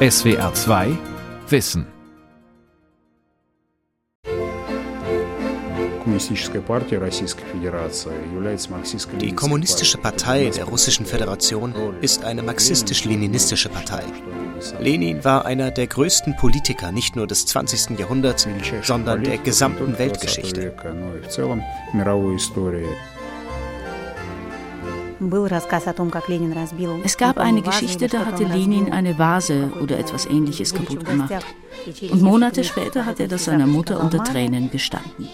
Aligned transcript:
SWR 0.00 0.54
2 0.54 0.96
Wissen 1.48 1.84
Die 9.20 9.34
Kommunistische 9.34 9.98
Partei 9.98 10.50
der 10.50 10.64
Russischen 10.66 11.04
Föderation 11.04 11.74
ist 12.00 12.22
eine 12.22 12.44
marxistisch-leninistische 12.44 13.70
Partei. 13.70 14.04
Lenin 14.78 15.24
war 15.24 15.44
einer 15.44 15.72
der 15.72 15.88
größten 15.88 16.36
Politiker 16.36 16.92
nicht 16.92 17.16
nur 17.16 17.26
des 17.26 17.46
20. 17.46 17.98
Jahrhunderts, 17.98 18.46
sondern 18.82 19.24
der 19.24 19.38
gesamten 19.38 19.98
Weltgeschichte. 19.98 20.76
Es 27.04 27.16
gab 27.16 27.38
eine 27.38 27.62
Geschichte, 27.62 28.06
da 28.06 28.26
hatte 28.26 28.44
Lenin 28.44 28.92
eine 28.92 29.18
Vase 29.18 29.72
oder 29.80 29.98
etwas 29.98 30.26
ähnliches 30.26 30.72
kaputt 30.74 31.04
gemacht. 31.04 31.32
Und 32.10 32.22
Monate 32.22 32.64
später 32.64 33.04
hat 33.04 33.20
er 33.20 33.28
das 33.28 33.46
seiner 33.46 33.66
Mutter 33.66 34.00
unter 34.00 34.22
Tränen 34.22 34.70
gestanden. 34.70 35.28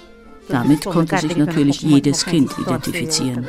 Damit 0.48 0.84
konnte 0.84 1.18
sich 1.18 1.36
natürlich 1.36 1.80
jedes 1.80 2.24
Kind 2.24 2.56
identifizieren. 2.58 3.46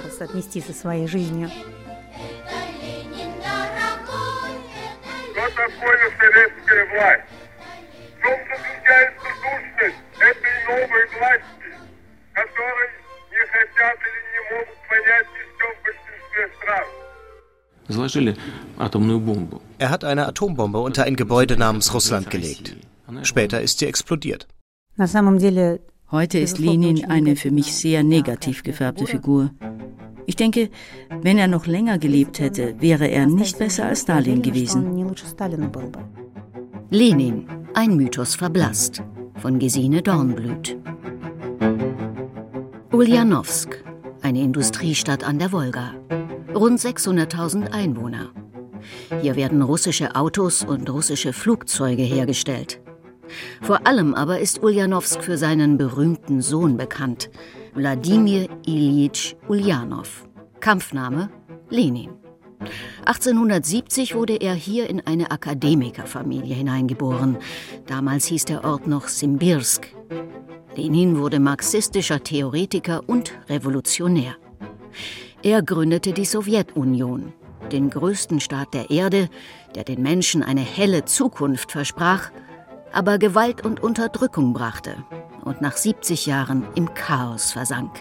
Er 19.78 19.90
hat 19.90 20.04
eine 20.04 20.28
Atombombe 20.28 20.80
unter 20.80 21.04
ein 21.04 21.16
Gebäude 21.16 21.58
namens 21.58 21.94
Russland 21.94 22.30
gelegt. 22.30 22.76
Später 23.24 23.62
ist 23.62 23.80
sie 23.80 23.86
explodiert. 23.86 24.48
Heute 26.12 26.40
ist 26.40 26.60
Lenin 26.60 27.06
eine 27.06 27.36
für 27.36 27.52
mich 27.52 27.74
sehr 27.74 28.04
negativ 28.04 28.64
gefärbte 28.64 29.06
Figur. 29.06 29.52
Ich 30.28 30.36
denke, 30.36 30.70
wenn 31.22 31.38
er 31.38 31.48
noch 31.48 31.68
länger 31.68 31.98
gelebt 31.98 32.40
hätte, 32.40 32.76
wäre 32.80 33.08
er 33.08 33.26
nicht 33.26 33.60
besser 33.60 33.86
als 33.86 34.02
Stalin 34.02 34.42
gewesen. 34.42 35.14
Lenin, 36.90 37.48
ein 37.74 37.96
Mythos 37.96 38.36
verblasst, 38.36 39.04
von 39.38 39.60
Gesine 39.60 40.02
Dornblüt. 40.02 40.78
Ulyanowsk, 42.92 43.84
eine 44.22 44.42
Industriestadt 44.42 45.24
an 45.24 45.40
der 45.40 45.52
Wolga. 45.52 45.94
Rund 46.56 46.80
600.000 46.80 47.72
Einwohner. 47.72 48.30
Hier 49.22 49.36
werden 49.36 49.62
russische 49.62 50.16
Autos 50.16 50.64
und 50.64 50.90
russische 50.90 51.34
Flugzeuge 51.34 52.04
hergestellt. 52.04 52.80
Vor 53.62 53.86
allem 53.86 54.14
aber 54.14 54.40
ist 54.40 54.64
Ulyanowsk 54.64 55.22
für 55.22 55.38
seinen 55.38 55.78
berühmten 55.78 56.42
Sohn 56.42 56.78
bekannt, 56.78 57.30
Wladimir 57.74 58.48
Ilyich 58.66 59.36
Ulyanov. 59.50 60.30
Kampfname 60.62 61.30
Lenin. 61.70 62.12
1870 63.06 64.16
wurde 64.16 64.38
er 64.38 64.54
hier 64.54 64.90
in 64.90 65.06
eine 65.06 65.32
Akademikerfamilie 65.32 66.56
hineingeboren. 66.56 67.38
Damals 67.86 68.28
hieß 68.28 68.46
der 68.46 68.64
Ort 68.64 68.88
noch 68.88 69.10
Simbirsk. 69.10 69.94
Lenin 70.76 71.20
wurde 71.20 71.42
marxistischer 71.42 72.24
Theoretiker 72.24 73.02
und 73.08 73.34
Revolutionär. 73.50 74.36
Er 75.46 75.62
gründete 75.62 76.12
die 76.12 76.26
Sowjetunion, 76.26 77.32
den 77.72 77.90
größten 77.90 78.42
Staat 78.42 78.74
der 78.74 78.90
Erde, 78.90 79.30
der 79.76 79.86
den 79.86 80.02
Menschen 80.02 80.44
eine 80.44 80.60
helle 80.60 81.06
Zukunft 81.06 81.72
versprach 81.72 82.32
aber 82.96 83.20
Gewalt 83.20 83.66
und 83.66 83.84
Unterdrückung 83.84 84.54
brachte 84.54 84.96
und 85.44 85.60
nach 85.60 85.76
70 85.76 86.26
Jahren 86.28 86.66
im 86.76 86.94
Chaos 86.94 87.52
versank. 87.52 87.92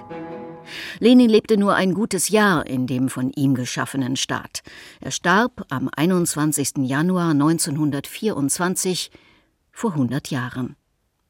Lenin 1.00 1.28
lebte 1.28 1.56
nur 1.56 1.74
ein 1.74 1.94
gutes 1.94 2.28
Jahr 2.28 2.64
in 2.66 2.86
dem 2.86 3.08
von 3.08 3.30
ihm 3.32 3.54
geschaffenen 3.54 4.14
Staat. 4.14 4.62
Er 5.00 5.10
starb 5.10 5.66
am 5.68 5.90
21. 5.94 6.74
Januar 6.78 7.30
1924 7.30 9.10
vor 9.72 9.92
100 9.92 10.30
Jahren. 10.30 10.76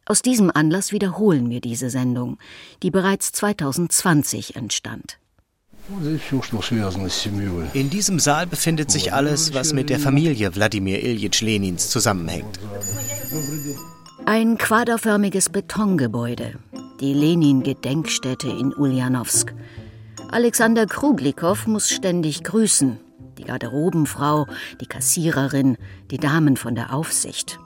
Aus 0.05 0.21
diesem 0.21 0.50
Anlass 0.55 0.93
wiederholen 0.93 1.49
wir 1.49 1.62
diese 1.62 1.88
Sendung, 1.88 2.37
die 2.83 2.91
bereits 2.91 3.33
2020 3.33 4.56
entstand. 4.56 5.19
In 7.75 7.91
diesem 7.91 8.19
Saal 8.19 8.47
befindet 8.47 8.91
sich 8.91 9.12
alles, 9.12 9.53
was 9.53 9.75
mit 9.75 9.91
der 9.91 9.99
Familie 9.99 10.55
Wladimir 10.55 11.03
Iljitsch 11.03 11.43
Lenins 11.43 11.91
zusammenhängt. 11.91 12.59
Ein 14.25 14.56
quaderförmiges 14.56 15.50
Betongebäude, 15.50 16.55
die 17.00 17.12
Lenin-Gedenkstätte 17.12 18.49
in 18.49 18.73
Ulyanowsk. 18.73 19.53
Alexander 20.31 20.87
Kruglikow 20.87 21.67
muss 21.67 21.91
ständig 21.91 22.44
grüßen. 22.44 22.99
Die 23.37 23.44
Garderobenfrau, 23.44 24.47
die 24.81 24.87
Kassiererin, 24.87 25.77
die 26.11 26.19
Damen 26.19 26.56
von 26.56 26.75
der 26.75 26.94
Aufsicht. 26.94 27.59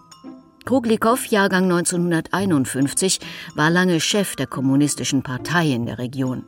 Kruglikow, 0.64 1.24
Jahrgang 1.26 1.64
1951, 1.64 3.20
war 3.54 3.70
lange 3.70 4.00
Chef 4.00 4.34
der 4.34 4.48
Kommunistischen 4.48 5.22
Partei 5.22 5.68
in 5.70 5.86
der 5.86 5.98
Region. 5.98 6.44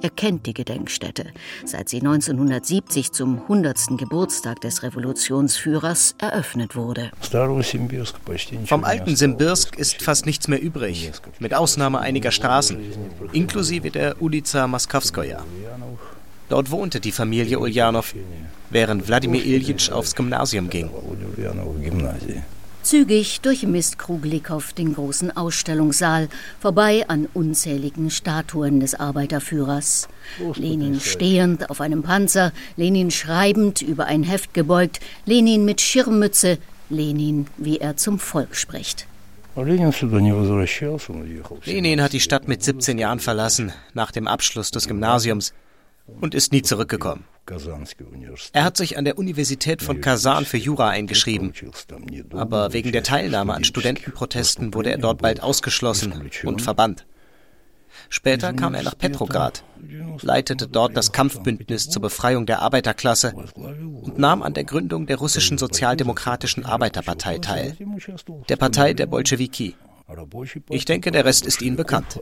Er 0.00 0.10
kennt 0.10 0.46
die 0.46 0.54
Gedenkstätte, 0.54 1.26
seit 1.64 1.88
sie 1.88 1.98
1970 1.98 3.12
zum 3.12 3.42
100. 3.42 3.98
Geburtstag 3.98 4.60
des 4.60 4.82
Revolutionsführers 4.82 6.14
eröffnet 6.18 6.76
wurde. 6.76 7.10
Vom 8.66 8.84
alten 8.84 9.16
Simbirsk 9.16 9.76
ist 9.76 10.02
fast 10.02 10.26
nichts 10.26 10.46
mehr 10.46 10.62
übrig, 10.62 11.10
mit 11.40 11.54
Ausnahme 11.54 11.98
einiger 12.00 12.30
Straßen, 12.30 12.78
inklusive 13.32 13.90
der 13.90 14.22
Ulica 14.22 14.66
Maskowskoja. 14.68 15.44
Dort 16.48 16.70
wohnte 16.70 17.00
die 17.00 17.12
Familie 17.12 17.58
Ulyanov, 17.58 18.14
während 18.70 19.08
Wladimir 19.08 19.44
Iljitsch 19.44 19.90
aufs 19.90 20.14
Gymnasium 20.14 20.70
ging. 20.70 20.90
Zügig 22.82 23.40
durchmisst 23.42 23.98
Kruglikow 23.98 24.72
den 24.72 24.94
großen 24.94 25.36
Ausstellungssaal, 25.36 26.28
vorbei 26.58 27.04
an 27.08 27.28
unzähligen 27.34 28.10
Statuen 28.10 28.80
des 28.80 28.94
Arbeiterführers. 28.94 30.08
Lenin 30.54 31.00
stehend 31.00 31.70
auf 31.70 31.80
einem 31.80 32.02
Panzer, 32.02 32.52
Lenin 32.76 33.10
schreibend 33.10 33.82
über 33.82 34.06
ein 34.06 34.22
Heft 34.22 34.54
gebeugt, 34.54 35.00
Lenin 35.26 35.64
mit 35.64 35.80
Schirmmütze, 35.80 36.58
Lenin, 36.88 37.46
wie 37.58 37.78
er 37.78 37.96
zum 37.96 38.18
Volk 38.18 38.56
spricht. 38.56 39.06
Lenin 41.64 42.00
hat 42.02 42.12
die 42.12 42.20
Stadt 42.20 42.48
mit 42.48 42.62
17 42.62 42.98
Jahren 42.98 43.20
verlassen, 43.20 43.72
nach 43.92 44.12
dem 44.12 44.28
Abschluss 44.28 44.70
des 44.70 44.86
Gymnasiums, 44.86 45.52
und 46.20 46.34
ist 46.34 46.52
nie 46.52 46.62
zurückgekommen. 46.62 47.24
Er 48.52 48.64
hat 48.64 48.76
sich 48.76 48.98
an 48.98 49.04
der 49.04 49.18
Universität 49.18 49.82
von 49.82 50.00
Kasan 50.00 50.44
für 50.44 50.58
Jura 50.58 50.88
eingeschrieben, 50.88 51.52
aber 52.32 52.72
wegen 52.72 52.92
der 52.92 53.02
Teilnahme 53.02 53.54
an 53.54 53.64
Studentenprotesten 53.64 54.74
wurde 54.74 54.90
er 54.90 54.98
dort 54.98 55.22
bald 55.22 55.42
ausgeschlossen 55.42 56.30
und 56.44 56.62
verbannt. 56.62 57.06
Später 58.10 58.52
kam 58.52 58.74
er 58.74 58.82
nach 58.82 58.96
Petrograd, 58.96 59.64
leitete 60.22 60.68
dort 60.68 60.96
das 60.96 61.12
Kampfbündnis 61.12 61.88
zur 61.88 62.02
Befreiung 62.02 62.46
der 62.46 62.60
Arbeiterklasse 62.60 63.32
und 63.32 64.18
nahm 64.18 64.42
an 64.42 64.54
der 64.54 64.64
Gründung 64.64 65.06
der 65.06 65.16
russischen 65.16 65.58
Sozialdemokratischen 65.58 66.64
Arbeiterpartei 66.64 67.38
teil, 67.38 67.76
der 68.48 68.56
Partei 68.56 68.94
der 68.94 69.06
Bolschewiki. 69.06 69.74
Ich 70.70 70.84
denke, 70.84 71.10
der 71.10 71.24
Rest 71.24 71.46
ist 71.46 71.60
Ihnen 71.60 71.76
bekannt. 71.76 72.18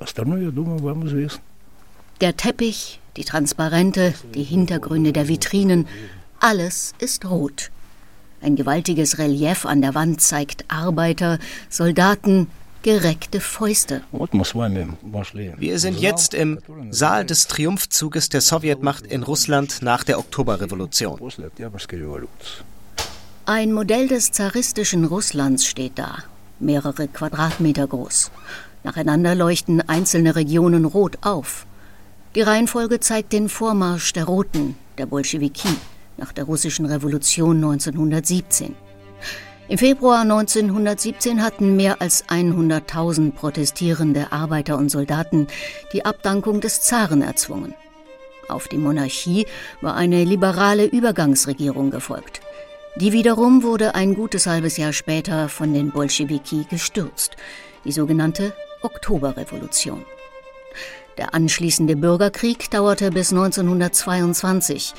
Der 2.22 2.34
Teppich, 2.34 2.98
die 3.18 3.24
Transparente, 3.24 4.14
die 4.34 4.42
Hintergründe 4.42 5.12
der 5.12 5.28
Vitrinen, 5.28 5.86
alles 6.40 6.94
ist 6.98 7.28
rot. 7.28 7.70
Ein 8.40 8.56
gewaltiges 8.56 9.18
Relief 9.18 9.66
an 9.66 9.82
der 9.82 9.94
Wand 9.94 10.22
zeigt 10.22 10.64
Arbeiter, 10.68 11.38
Soldaten, 11.68 12.46
gereckte 12.82 13.40
Fäuste. 13.40 14.02
Wir 14.12 15.78
sind 15.78 16.00
jetzt 16.00 16.32
im 16.32 16.58
Saal 16.90 17.26
des 17.26 17.48
Triumphzuges 17.48 18.30
der 18.30 18.40
Sowjetmacht 18.40 19.06
in 19.06 19.22
Russland 19.22 19.82
nach 19.82 20.02
der 20.02 20.18
Oktoberrevolution. 20.18 21.20
Ein 23.44 23.72
Modell 23.72 24.08
des 24.08 24.30
zaristischen 24.30 25.04
Russlands 25.04 25.66
steht 25.66 25.98
da, 25.98 26.18
mehrere 26.60 27.08
Quadratmeter 27.08 27.86
groß. 27.86 28.30
Nacheinander 28.84 29.34
leuchten 29.34 29.86
einzelne 29.86 30.34
Regionen 30.34 30.86
rot 30.86 31.18
auf. 31.20 31.66
Die 32.36 32.42
Reihenfolge 32.42 33.00
zeigt 33.00 33.32
den 33.32 33.48
Vormarsch 33.48 34.12
der 34.12 34.26
Roten, 34.26 34.76
der 34.98 35.06
Bolschewiki, 35.06 35.70
nach 36.18 36.34
der 36.34 36.44
russischen 36.44 36.84
Revolution 36.84 37.56
1917. 37.56 38.74
Im 39.68 39.78
Februar 39.78 40.20
1917 40.20 41.42
hatten 41.42 41.76
mehr 41.76 42.02
als 42.02 42.26
100.000 42.26 43.32
protestierende 43.32 44.32
Arbeiter 44.32 44.76
und 44.76 44.90
Soldaten 44.90 45.46
die 45.94 46.04
Abdankung 46.04 46.60
des 46.60 46.82
Zaren 46.82 47.22
erzwungen. 47.22 47.74
Auf 48.50 48.68
die 48.68 48.76
Monarchie 48.76 49.46
war 49.80 49.94
eine 49.94 50.22
liberale 50.24 50.84
Übergangsregierung 50.84 51.90
gefolgt. 51.90 52.42
Die 52.96 53.12
wiederum 53.12 53.62
wurde 53.62 53.94
ein 53.94 54.14
gutes 54.14 54.46
halbes 54.46 54.76
Jahr 54.76 54.92
später 54.92 55.48
von 55.48 55.72
den 55.72 55.90
Bolschewiki 55.90 56.66
gestürzt, 56.68 57.34
die 57.86 57.92
sogenannte 57.92 58.52
Oktoberrevolution. 58.82 60.04
Der 61.18 61.34
anschließende 61.34 61.96
Bürgerkrieg 61.96 62.70
dauerte 62.70 63.10
bis 63.10 63.32
1922. 63.32 64.94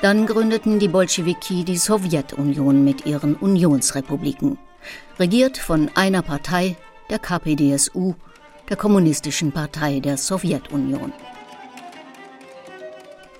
Dann 0.00 0.26
gründeten 0.26 0.78
die 0.78 0.88
Bolschewiki 0.88 1.64
die 1.64 1.76
Sowjetunion 1.76 2.84
mit 2.84 3.04
ihren 3.04 3.34
Unionsrepubliken, 3.34 4.58
regiert 5.18 5.58
von 5.58 5.90
einer 5.94 6.22
Partei, 6.22 6.76
der 7.10 7.18
KPDSU, 7.18 8.14
der 8.68 8.76
Kommunistischen 8.76 9.52
Partei 9.52 10.00
der 10.00 10.16
Sowjetunion. 10.16 11.12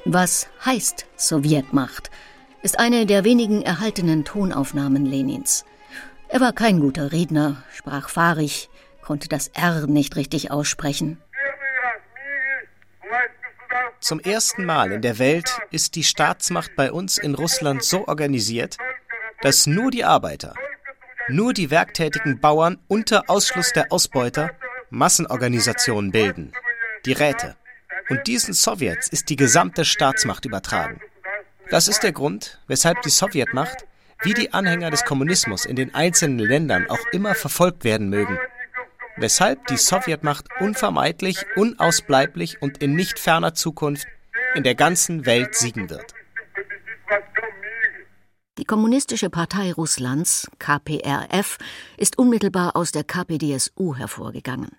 Was 0.04 0.48
heißt 0.64 1.06
Sowjetmacht? 1.16 2.10
ist 2.62 2.78
eine 2.78 3.06
der 3.06 3.24
wenigen 3.24 3.62
erhaltenen 3.62 4.24
Tonaufnahmen 4.24 5.06
Lenins. 5.06 5.64
Er 6.28 6.40
war 6.40 6.52
kein 6.52 6.80
guter 6.80 7.12
Redner, 7.12 7.62
sprach 7.72 8.08
fahrig, 8.08 8.68
konnte 9.00 9.28
das 9.28 9.48
R 9.48 9.86
nicht 9.86 10.16
richtig 10.16 10.50
aussprechen. 10.50 11.18
Zum 14.00 14.20
ersten 14.20 14.64
Mal 14.64 14.92
in 14.92 15.02
der 15.02 15.18
Welt 15.18 15.58
ist 15.70 15.96
die 15.96 16.04
Staatsmacht 16.04 16.76
bei 16.76 16.92
uns 16.92 17.18
in 17.18 17.34
Russland 17.34 17.82
so 17.82 18.06
organisiert, 18.06 18.78
dass 19.42 19.66
nur 19.66 19.90
die 19.90 20.04
Arbeiter, 20.04 20.54
nur 21.28 21.52
die 21.52 21.70
werktätigen 21.70 22.40
Bauern 22.40 22.78
unter 22.86 23.28
Ausschluss 23.28 23.72
der 23.72 23.92
Ausbeuter 23.92 24.52
Massenorganisationen 24.90 26.12
bilden, 26.12 26.52
die 27.06 27.12
Räte. 27.12 27.56
Und 28.08 28.26
diesen 28.26 28.54
Sowjets 28.54 29.08
ist 29.08 29.28
die 29.28 29.36
gesamte 29.36 29.84
Staatsmacht 29.84 30.44
übertragen. 30.44 31.00
Das 31.68 31.88
ist 31.88 32.02
der 32.02 32.12
Grund, 32.12 32.60
weshalb 32.68 33.02
die 33.02 33.10
Sowjetmacht, 33.10 33.84
wie 34.22 34.32
die 34.32 34.54
Anhänger 34.54 34.90
des 34.90 35.04
Kommunismus 35.04 35.66
in 35.66 35.76
den 35.76 35.94
einzelnen 35.94 36.38
Ländern 36.38 36.88
auch 36.88 37.04
immer 37.12 37.34
verfolgt 37.34 37.84
werden 37.84 38.08
mögen, 38.08 38.38
weshalb 39.20 39.66
die 39.66 39.76
Sowjetmacht 39.76 40.46
unvermeidlich, 40.60 41.44
unausbleiblich 41.56 42.62
und 42.62 42.78
in 42.78 42.94
nicht 42.94 43.18
ferner 43.18 43.54
Zukunft 43.54 44.06
in 44.54 44.62
der 44.62 44.74
ganzen 44.74 45.26
Welt 45.26 45.54
siegen 45.54 45.90
wird. 45.90 46.14
Die 48.58 48.64
Kommunistische 48.64 49.30
Partei 49.30 49.72
Russlands, 49.72 50.48
KPRF, 50.58 51.58
ist 51.96 52.18
unmittelbar 52.18 52.74
aus 52.74 52.90
der 52.90 53.04
KPDSU 53.04 53.94
hervorgegangen. 53.94 54.72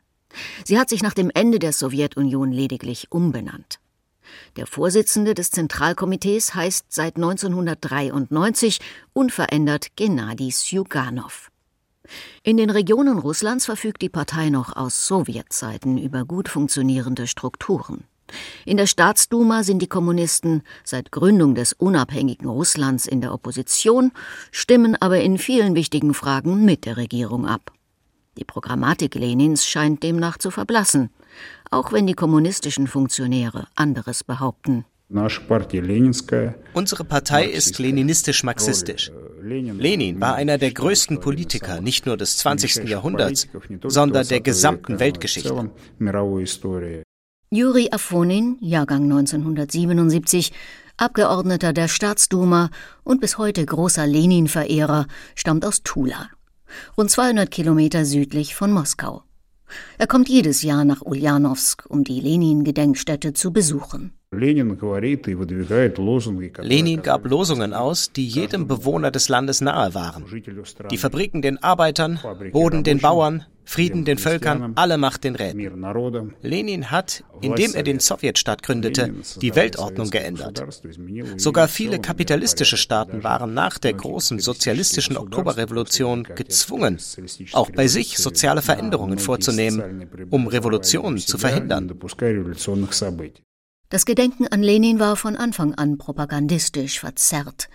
Sie 0.65 0.77
hat 0.77 0.89
sich 0.89 1.01
nach 1.01 1.13
dem 1.13 1.31
Ende 1.33 1.59
der 1.59 1.71
Sowjetunion 1.71 2.51
lediglich 2.51 3.11
umbenannt. 3.11 3.79
Der 4.57 4.67
Vorsitzende 4.67 5.33
des 5.33 5.51
Zentralkomitees 5.51 6.53
heißt 6.53 6.87
seit 6.89 7.15
1993 7.15 8.79
unverändert 9.13 9.95
Gennady 9.95 10.51
Sjuganov. 10.51 11.48
In 12.43 12.57
den 12.57 12.69
Regionen 12.69 13.19
Russlands 13.19 13.65
verfügt 13.65 14.01
die 14.01 14.09
Partei 14.09 14.49
noch 14.49 14.75
aus 14.75 15.07
Sowjetzeiten 15.07 15.97
über 15.97 16.25
gut 16.25 16.49
funktionierende 16.49 17.27
Strukturen. 17.27 18.05
In 18.65 18.77
der 18.77 18.87
Staatsduma 18.87 19.63
sind 19.63 19.81
die 19.81 19.87
Kommunisten 19.87 20.61
seit 20.83 21.11
Gründung 21.11 21.55
des 21.55 21.73
unabhängigen 21.73 22.47
Russlands 22.47 23.07
in 23.07 23.21
der 23.21 23.33
Opposition, 23.33 24.11
stimmen 24.51 24.95
aber 24.99 25.21
in 25.21 25.37
vielen 25.37 25.75
wichtigen 25.75 26.13
Fragen 26.13 26.65
mit 26.65 26.85
der 26.85 26.97
Regierung 26.97 27.45
ab. 27.47 27.71
Die 28.37 28.45
Programmatik 28.45 29.15
Lenins 29.15 29.65
scheint 29.65 30.03
demnach 30.03 30.37
zu 30.37 30.51
verblassen, 30.51 31.09
auch 31.71 31.91
wenn 31.91 32.07
die 32.07 32.13
kommunistischen 32.13 32.87
Funktionäre 32.87 33.67
anderes 33.75 34.23
behaupten. 34.23 34.85
Unsere 36.73 37.03
Partei 37.03 37.45
ist 37.45 37.79
leninistisch-marxistisch. 37.79 39.11
Lenin 39.41 40.21
war 40.21 40.35
einer 40.35 40.59
der 40.59 40.71
größten 40.71 41.19
Politiker 41.19 41.81
nicht 41.81 42.05
nur 42.05 42.15
des 42.15 42.37
20. 42.37 42.87
Jahrhunderts, 42.87 43.47
sondern 43.87 44.27
der 44.27 44.41
gesamten 44.41 44.99
Weltgeschichte. 44.99 45.71
Juri 47.51 47.89
Afonin, 47.91 48.57
Jahrgang 48.61 49.03
1977, 49.03 50.51
Abgeordneter 50.97 51.73
der 51.73 51.87
Staatsduma 51.87 52.69
und 53.03 53.21
bis 53.21 53.39
heute 53.39 53.65
großer 53.65 54.05
Lenin-Verehrer, 54.05 55.07
stammt 55.33 55.65
aus 55.65 55.81
Tula, 55.81 56.29
rund 56.95 57.09
200 57.09 57.49
Kilometer 57.49 58.05
südlich 58.05 58.53
von 58.53 58.71
Moskau. 58.71 59.23
Er 59.97 60.05
kommt 60.05 60.29
jedes 60.29 60.61
Jahr 60.61 60.85
nach 60.85 61.01
Ulyanowsk, 61.01 61.85
um 61.89 62.03
die 62.03 62.19
Lenin-Gedenkstätte 62.19 63.33
zu 63.33 63.51
besuchen. 63.51 64.18
Lenin 64.31 64.77
gab 67.01 67.25
Losungen 67.25 67.73
aus, 67.73 68.11
die 68.11 68.27
jedem 68.27 68.67
Bewohner 68.67 69.09
des 69.09 69.27
Landes 69.27 69.59
nahe 69.59 69.95
waren. 69.95 70.23
Die 70.91 70.97
Fabriken 70.97 71.41
den 71.41 71.57
Arbeitern, 71.63 72.19
Boden 72.51 72.83
den 72.83 72.99
Bauern, 72.99 73.45
Frieden 73.65 74.05
den 74.05 74.19
Völkern, 74.19 74.73
alle 74.75 74.99
Macht 74.99 75.23
den 75.23 75.33
Räten. 75.35 76.33
Lenin 76.43 76.91
hat, 76.91 77.23
indem 77.41 77.73
er 77.73 77.81
den 77.81 77.99
Sowjetstaat 77.99 78.61
gründete, 78.61 79.15
die 79.41 79.55
Weltordnung 79.55 80.11
geändert. 80.11 80.63
Sogar 81.37 81.67
viele 81.67 81.99
kapitalistische 81.99 82.77
Staaten 82.77 83.23
waren 83.23 83.55
nach 83.55 83.79
der 83.79 83.93
großen 83.93 84.37
sozialistischen 84.37 85.17
Oktoberrevolution 85.17 86.27
gezwungen, 86.35 86.99
auch 87.53 87.71
bei 87.71 87.87
sich 87.87 88.19
soziale 88.19 88.61
Veränderungen 88.61 89.17
vorzunehmen, 89.17 90.07
um 90.29 90.47
Revolutionen 90.47 91.17
zu 91.17 91.39
verhindern. 91.39 91.91
Das 93.91 94.05
Gedenken 94.05 94.45
an 94.47 94.61
Lenin 94.61 94.99
war 94.99 95.15
von 95.15 95.35
Anfang 95.35 95.73
an 95.73 95.97
propagandistisch 95.97 96.99
verzerrt. 96.99 97.69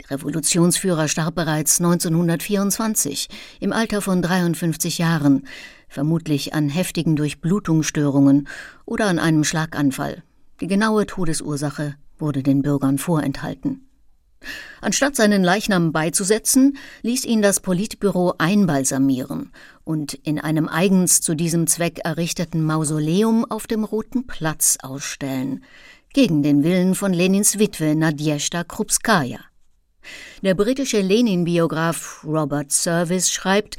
Der 0.00 0.10
Revolutionsführer 0.10 1.06
starb 1.06 1.36
bereits 1.36 1.78
1924 1.78 3.28
im 3.60 3.72
Alter 3.72 4.00
von 4.02 4.22
53 4.22 4.98
Jahren, 4.98 5.46
vermutlich 5.88 6.52
an 6.52 6.68
heftigen 6.68 7.14
Durchblutungsstörungen 7.14 8.48
oder 8.86 9.06
an 9.06 9.20
einem 9.20 9.44
Schlaganfall. 9.44 10.24
Die 10.60 10.66
genaue 10.66 11.06
Todesursache 11.06 11.94
wurde 12.18 12.42
den 12.42 12.62
Bürgern 12.62 12.98
vorenthalten. 12.98 13.86
Anstatt 14.80 15.14
seinen 15.14 15.44
Leichnam 15.44 15.92
beizusetzen, 15.92 16.76
ließ 17.02 17.24
ihn 17.24 17.40
das 17.40 17.60
Politbüro 17.60 18.34
einbalsamieren 18.38 19.52
und 19.84 20.14
in 20.14 20.38
einem 20.38 20.68
eigens 20.68 21.20
zu 21.20 21.34
diesem 21.34 21.66
Zweck 21.66 22.00
errichteten 22.04 22.64
Mausoleum 22.64 23.44
auf 23.44 23.66
dem 23.66 23.84
Roten 23.84 24.26
Platz 24.26 24.78
ausstellen, 24.82 25.64
gegen 26.12 26.42
den 26.42 26.62
Willen 26.62 26.94
von 26.94 27.12
Lenins 27.12 27.58
Witwe 27.58 27.94
Nadjeshda 27.94 28.64
Krupskaya. 28.64 29.40
Der 30.42 30.54
britische 30.54 31.00
Lenin-Biograf 31.00 32.24
Robert 32.24 32.72
Service 32.72 33.30
schreibt, 33.30 33.76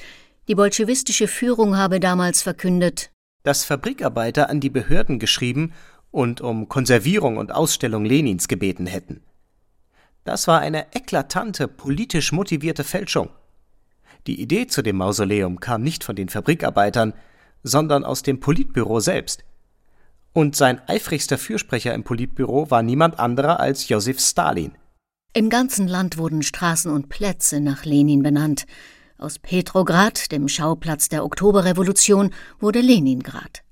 die 0.47 0.55
bolschewistische 0.55 1.27
Führung 1.27 1.77
habe 1.77 1.99
damals 1.99 2.41
verkündet, 2.41 3.11
dass 3.43 3.65
Fabrikarbeiter 3.65 4.49
an 4.49 4.59
die 4.59 4.69
Behörden 4.69 5.19
geschrieben 5.19 5.73
und 6.11 6.41
um 6.41 6.69
Konservierung 6.69 7.37
und 7.37 7.53
Ausstellung 7.53 8.05
Lenins 8.05 8.47
gebeten 8.47 8.85
hätten. 8.85 9.21
Das 10.23 10.47
war 10.47 10.59
eine 10.59 10.93
eklatante, 10.95 11.67
politisch 11.67 12.31
motivierte 12.31 12.85
Fälschung. 12.85 13.29
Die 14.27 14.41
Idee 14.41 14.67
zu 14.67 14.81
dem 14.81 14.97
Mausoleum 14.97 15.59
kam 15.59 15.81
nicht 15.83 16.03
von 16.03 16.15
den 16.15 16.29
Fabrikarbeitern, 16.29 17.13
sondern 17.63 18.03
aus 18.03 18.23
dem 18.23 18.39
Politbüro 18.39 18.99
selbst. 18.99 19.43
Und 20.33 20.55
sein 20.55 20.81
eifrigster 20.87 21.37
Fürsprecher 21.37 21.93
im 21.93 22.03
Politbüro 22.03 22.71
war 22.71 22.81
niemand 22.81 23.19
anderer 23.19 23.59
als 23.59 23.87
Josef 23.89 24.19
Stalin. 24.19 24.73
Im 25.33 25.49
ganzen 25.49 25.87
Land 25.87 26.17
wurden 26.17 26.43
Straßen 26.43 26.91
und 26.91 27.09
Plätze 27.09 27.59
nach 27.59 27.85
Lenin 27.85 28.23
benannt. 28.23 28.65
Aus 29.17 29.39
Petrograd, 29.39 30.31
dem 30.31 30.47
Schauplatz 30.47 31.09
der 31.09 31.23
Oktoberrevolution, 31.23 32.31
wurde 32.59 32.81
Leningrad. 32.81 33.63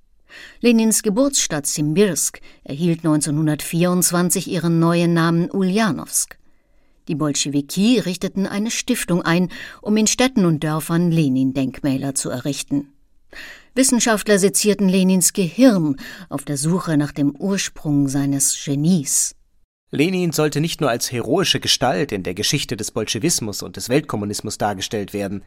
Lenins 0.60 1.03
Geburtsstadt 1.03 1.67
Simbirsk 1.67 2.39
erhielt 2.63 3.00
1924 3.00 4.50
ihren 4.50 4.79
neuen 4.79 5.13
Namen 5.13 5.51
Ulyanowsk. 5.51 6.38
Die 7.12 7.15
Bolschewiki 7.15 8.00
richteten 8.00 8.48
eine 8.48 8.72
Stiftung 8.72 9.22
ein, 9.22 9.50
um 9.82 9.98
in 9.98 10.08
Städten 10.08 10.46
und 10.46 10.63
Dörfern 10.63 11.12
Lenin-Denkmäler 11.12 12.15
zu 12.15 12.30
errichten. 12.30 12.88
Wissenschaftler 13.75 14.39
sezierten 14.39 14.88
Lenins 14.88 15.34
Gehirn 15.34 15.98
auf 16.30 16.46
der 16.46 16.56
Suche 16.56 16.96
nach 16.96 17.12
dem 17.12 17.36
Ursprung 17.36 18.08
seines 18.08 18.58
Genies. 18.63 19.36
Lenin 19.89 20.32
sollte 20.32 20.62
nicht 20.62 20.80
nur 20.80 20.89
als 20.89 21.12
heroische 21.12 21.60
Gestalt 21.60 22.13
in 22.13 22.24
der 22.24 22.34
Geschichte 22.34 22.77
des 22.77 22.91
Bolschewismus 22.91 23.62
und 23.62 23.75
des 23.75 23.89
Weltkommunismus 23.89 24.58
dargestellt 24.58 25.12
werden, 25.12 25.44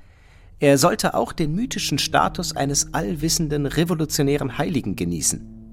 er 0.60 0.76
sollte 0.76 1.14
auch 1.14 1.32
den 1.32 1.54
mythischen 1.54 1.96
Status 1.98 2.54
eines 2.54 2.92
allwissenden 2.92 3.64
revolutionären 3.64 4.58
Heiligen 4.58 4.96
genießen. 4.96 5.63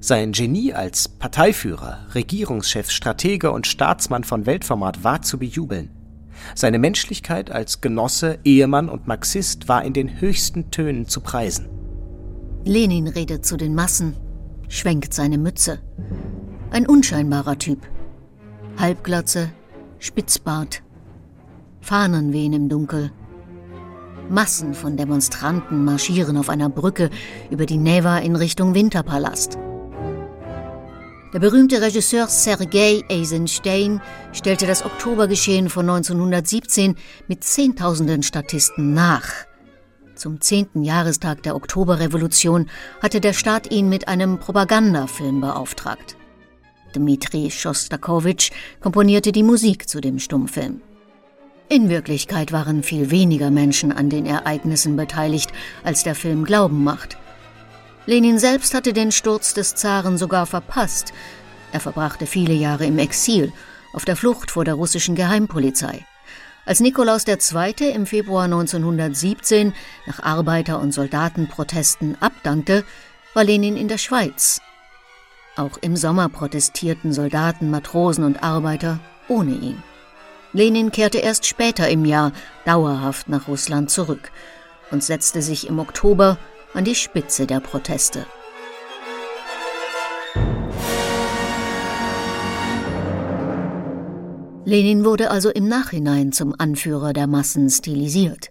Sein 0.00 0.30
Genie 0.30 0.72
als 0.74 1.08
Parteiführer, 1.08 2.06
Regierungschef, 2.14 2.90
Stratege 2.90 3.50
und 3.50 3.66
Staatsmann 3.66 4.22
von 4.22 4.46
Weltformat 4.46 5.02
war 5.02 5.22
zu 5.22 5.38
bejubeln. 5.38 5.90
Seine 6.54 6.78
Menschlichkeit 6.78 7.50
als 7.50 7.80
Genosse, 7.80 8.38
Ehemann 8.44 8.88
und 8.88 9.08
Marxist 9.08 9.68
war 9.68 9.84
in 9.84 9.92
den 9.92 10.20
höchsten 10.20 10.70
Tönen 10.70 11.08
zu 11.08 11.20
preisen. 11.20 11.68
Lenin 12.64 13.08
redet 13.08 13.44
zu 13.44 13.56
den 13.56 13.74
Massen, 13.74 14.14
schwenkt 14.68 15.14
seine 15.14 15.36
Mütze. 15.36 15.80
Ein 16.70 16.86
unscheinbarer 16.86 17.58
Typ. 17.58 17.80
Halbglatze, 18.76 19.50
Spitzbart, 19.98 20.82
Fahnen 21.80 22.32
wehen 22.32 22.52
im 22.52 22.68
Dunkel. 22.68 23.10
Massen 24.28 24.74
von 24.74 24.96
Demonstranten 24.96 25.84
marschieren 25.84 26.36
auf 26.36 26.50
einer 26.50 26.68
Brücke 26.68 27.10
über 27.50 27.66
die 27.66 27.78
Neva 27.78 28.18
in 28.18 28.36
Richtung 28.36 28.74
Winterpalast. 28.74 29.58
Der 31.34 31.40
berühmte 31.40 31.82
Regisseur 31.82 32.26
Sergei 32.26 33.04
Eisenstein 33.10 34.00
stellte 34.32 34.66
das 34.66 34.82
Oktobergeschehen 34.82 35.68
von 35.68 35.88
1917 35.88 36.96
mit 37.26 37.44
Zehntausenden 37.44 38.22
Statisten 38.22 38.94
nach. 38.94 39.30
Zum 40.14 40.40
zehnten 40.40 40.82
Jahrestag 40.82 41.42
der 41.42 41.54
Oktoberrevolution 41.54 42.70
hatte 43.02 43.20
der 43.20 43.34
Staat 43.34 43.70
ihn 43.70 43.90
mit 43.90 44.08
einem 44.08 44.38
Propagandafilm 44.38 45.42
beauftragt. 45.42 46.16
Dmitri 46.94 47.50
Schostakowitsch 47.50 48.50
komponierte 48.80 49.30
die 49.30 49.42
Musik 49.42 49.86
zu 49.86 50.00
dem 50.00 50.18
Stummfilm. 50.18 50.80
In 51.68 51.90
Wirklichkeit 51.90 52.52
waren 52.52 52.82
viel 52.82 53.10
weniger 53.10 53.50
Menschen 53.50 53.92
an 53.92 54.08
den 54.08 54.24
Ereignissen 54.24 54.96
beteiligt, 54.96 55.52
als 55.84 56.02
der 56.04 56.14
Film 56.14 56.44
Glauben 56.44 56.82
macht. 56.82 57.18
Lenin 58.08 58.38
selbst 58.38 58.72
hatte 58.72 58.94
den 58.94 59.12
Sturz 59.12 59.52
des 59.52 59.74
Zaren 59.74 60.16
sogar 60.16 60.46
verpasst. 60.46 61.12
Er 61.72 61.80
verbrachte 61.80 62.24
viele 62.24 62.54
Jahre 62.54 62.86
im 62.86 62.98
Exil, 62.98 63.52
auf 63.92 64.06
der 64.06 64.16
Flucht 64.16 64.50
vor 64.50 64.64
der 64.64 64.76
russischen 64.76 65.14
Geheimpolizei. 65.14 66.06
Als 66.64 66.80
Nikolaus 66.80 67.26
II. 67.26 67.92
im 67.92 68.06
Februar 68.06 68.44
1917 68.44 69.74
nach 70.06 70.22
Arbeiter- 70.22 70.80
und 70.80 70.92
Soldatenprotesten 70.92 72.16
abdankte, 72.18 72.82
war 73.34 73.44
Lenin 73.44 73.76
in 73.76 73.88
der 73.88 73.98
Schweiz. 73.98 74.62
Auch 75.56 75.76
im 75.82 75.94
Sommer 75.94 76.30
protestierten 76.30 77.12
Soldaten, 77.12 77.70
Matrosen 77.70 78.24
und 78.24 78.42
Arbeiter 78.42 79.00
ohne 79.28 79.52
ihn. 79.52 79.82
Lenin 80.54 80.92
kehrte 80.92 81.18
erst 81.18 81.44
später 81.44 81.90
im 81.90 82.06
Jahr 82.06 82.32
dauerhaft 82.64 83.28
nach 83.28 83.48
Russland 83.48 83.90
zurück 83.90 84.32
und 84.90 85.04
setzte 85.04 85.42
sich 85.42 85.68
im 85.68 85.78
Oktober 85.78 86.38
an 86.74 86.84
die 86.84 86.94
Spitze 86.94 87.46
der 87.46 87.60
Proteste. 87.60 88.26
Lenin 94.64 95.04
wurde 95.04 95.30
also 95.30 95.48
im 95.48 95.66
Nachhinein 95.66 96.32
zum 96.32 96.54
Anführer 96.58 97.14
der 97.14 97.26
Massen 97.26 97.70
stilisiert. 97.70 98.50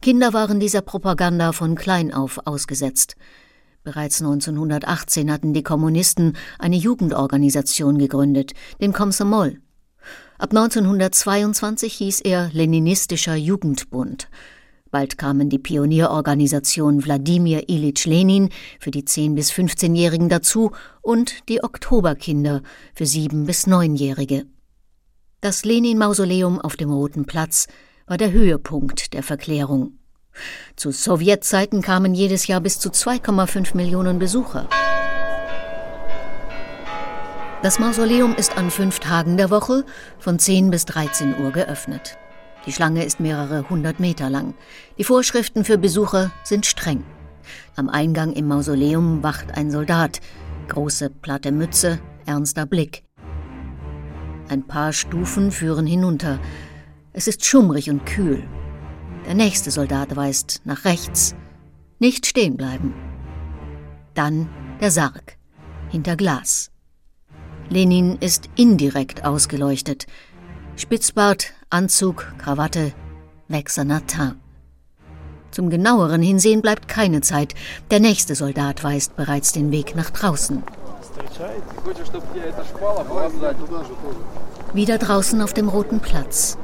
Kinder 0.00 0.32
waren 0.32 0.58
dieser 0.58 0.80
Propaganda 0.80 1.52
von 1.52 1.74
klein 1.74 2.14
auf 2.14 2.46
ausgesetzt. 2.46 3.16
Bereits 3.82 4.22
1918 4.22 5.30
hatten 5.30 5.52
die 5.52 5.62
Kommunisten 5.62 6.38
eine 6.58 6.76
Jugendorganisation 6.76 7.98
gegründet, 7.98 8.52
den 8.80 8.94
Komsomol. 8.94 9.60
Ab 10.38 10.50
1922 10.50 11.92
hieß 11.92 12.20
er 12.20 12.48
Leninistischer 12.52 13.34
Jugendbund. 13.34 14.28
Bald 14.94 15.18
kamen 15.18 15.48
die 15.50 15.58
Pionierorganisation 15.58 17.04
Wladimir 17.04 17.68
Ilyich 17.68 18.06
Lenin 18.06 18.50
für 18.78 18.92
die 18.92 19.02
10- 19.02 19.34
bis 19.34 19.50
15-Jährigen 19.50 20.28
dazu 20.28 20.70
und 21.02 21.48
die 21.48 21.64
Oktoberkinder 21.64 22.62
für 22.94 23.02
7- 23.02 23.44
bis 23.44 23.66
9-Jährige. 23.66 24.46
Das 25.40 25.64
Lenin-Mausoleum 25.64 26.60
auf 26.60 26.76
dem 26.76 26.92
Roten 26.92 27.24
Platz 27.24 27.66
war 28.06 28.18
der 28.18 28.30
Höhepunkt 28.30 29.14
der 29.14 29.24
Verklärung. 29.24 29.98
Zu 30.76 30.92
Sowjetzeiten 30.92 31.82
kamen 31.82 32.14
jedes 32.14 32.46
Jahr 32.46 32.60
bis 32.60 32.78
zu 32.78 32.90
2,5 32.90 33.76
Millionen 33.76 34.20
Besucher. 34.20 34.68
Das 37.64 37.80
Mausoleum 37.80 38.36
ist 38.36 38.56
an 38.56 38.70
fünf 38.70 39.00
Tagen 39.00 39.38
der 39.38 39.50
Woche 39.50 39.84
von 40.20 40.38
10 40.38 40.70
bis 40.70 40.84
13 40.84 41.36
Uhr 41.40 41.50
geöffnet. 41.50 42.16
Die 42.66 42.72
Schlange 42.72 43.04
ist 43.04 43.20
mehrere 43.20 43.68
hundert 43.68 44.00
Meter 44.00 44.30
lang. 44.30 44.54
Die 44.98 45.04
Vorschriften 45.04 45.64
für 45.64 45.78
Besucher 45.78 46.32
sind 46.44 46.66
streng. 46.66 47.04
Am 47.76 47.88
Eingang 47.88 48.32
im 48.32 48.48
Mausoleum 48.48 49.22
wacht 49.22 49.56
ein 49.56 49.70
Soldat. 49.70 50.20
Große 50.68 51.10
platte 51.10 51.52
Mütze, 51.52 51.98
ernster 52.24 52.64
Blick. 52.64 53.04
Ein 54.48 54.66
paar 54.66 54.92
Stufen 54.92 55.50
führen 55.50 55.86
hinunter. 55.86 56.38
Es 57.12 57.28
ist 57.28 57.44
schummrig 57.44 57.90
und 57.90 58.06
kühl. 58.06 58.42
Der 59.26 59.34
nächste 59.34 59.70
Soldat 59.70 60.16
weist 60.16 60.62
nach 60.64 60.84
rechts. 60.84 61.34
Nicht 61.98 62.26
stehen 62.26 62.56
bleiben. 62.56 62.94
Dann 64.14 64.48
der 64.80 64.90
Sarg. 64.90 65.36
Hinter 65.90 66.16
Glas. 66.16 66.70
Lenin 67.68 68.18
ist 68.20 68.48
indirekt 68.56 69.24
ausgeleuchtet. 69.24 70.06
Spitzbart, 70.76 71.52
Anzug, 71.74 72.32
Krawatte, 72.38 72.92
wächserner 73.48 74.06
Teint. 74.06 74.36
Zum 75.50 75.70
genaueren 75.70 76.22
Hinsehen 76.22 76.62
bleibt 76.62 76.86
keine 76.86 77.20
Zeit. 77.20 77.52
Der 77.90 77.98
nächste 77.98 78.36
Soldat 78.36 78.84
weist 78.84 79.16
bereits 79.16 79.50
den 79.50 79.72
Weg 79.72 79.96
nach 79.96 80.10
draußen. 80.10 80.62
Wieder 84.72 84.98
draußen 84.98 85.42
auf 85.42 85.52
dem 85.52 85.68
Roten 85.68 85.98
Platz. 85.98 86.56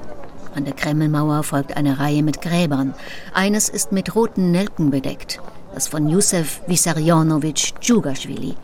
An 0.55 0.65
der 0.65 0.75
Kremlmauer 0.75 1.43
folgt 1.43 1.77
eine 1.77 1.99
Reihe 1.99 2.23
mit 2.23 2.41
Gräbern. 2.41 2.95
Eines 3.35 3.69
ist 3.69 3.91
mit 3.91 4.15
roten 4.15 4.53
Nelken 4.53 4.93
bedeckt. 4.93 5.41
Das 5.75 5.89
von 5.89 6.09
Josef 6.09 6.61
Wissarionowitsch 6.69 7.73
Djugaschwili. 7.81 8.55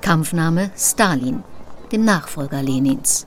Kampfname 0.00 0.72
Stalin 0.76 1.44
dem 1.92 2.04
Nachfolger 2.04 2.62
Lenins. 2.62 3.26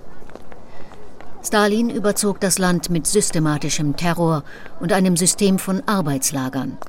Stalin 1.45 1.91
überzog 1.91 2.39
das 2.39 2.57
Land 2.57 2.89
mit 2.89 3.05
systematischem 3.05 3.95
Terror 3.95 4.43
und 4.79 4.91
einem 4.91 5.15
System 5.15 5.59
von 5.59 5.87
Arbeitslagern. 5.87 6.79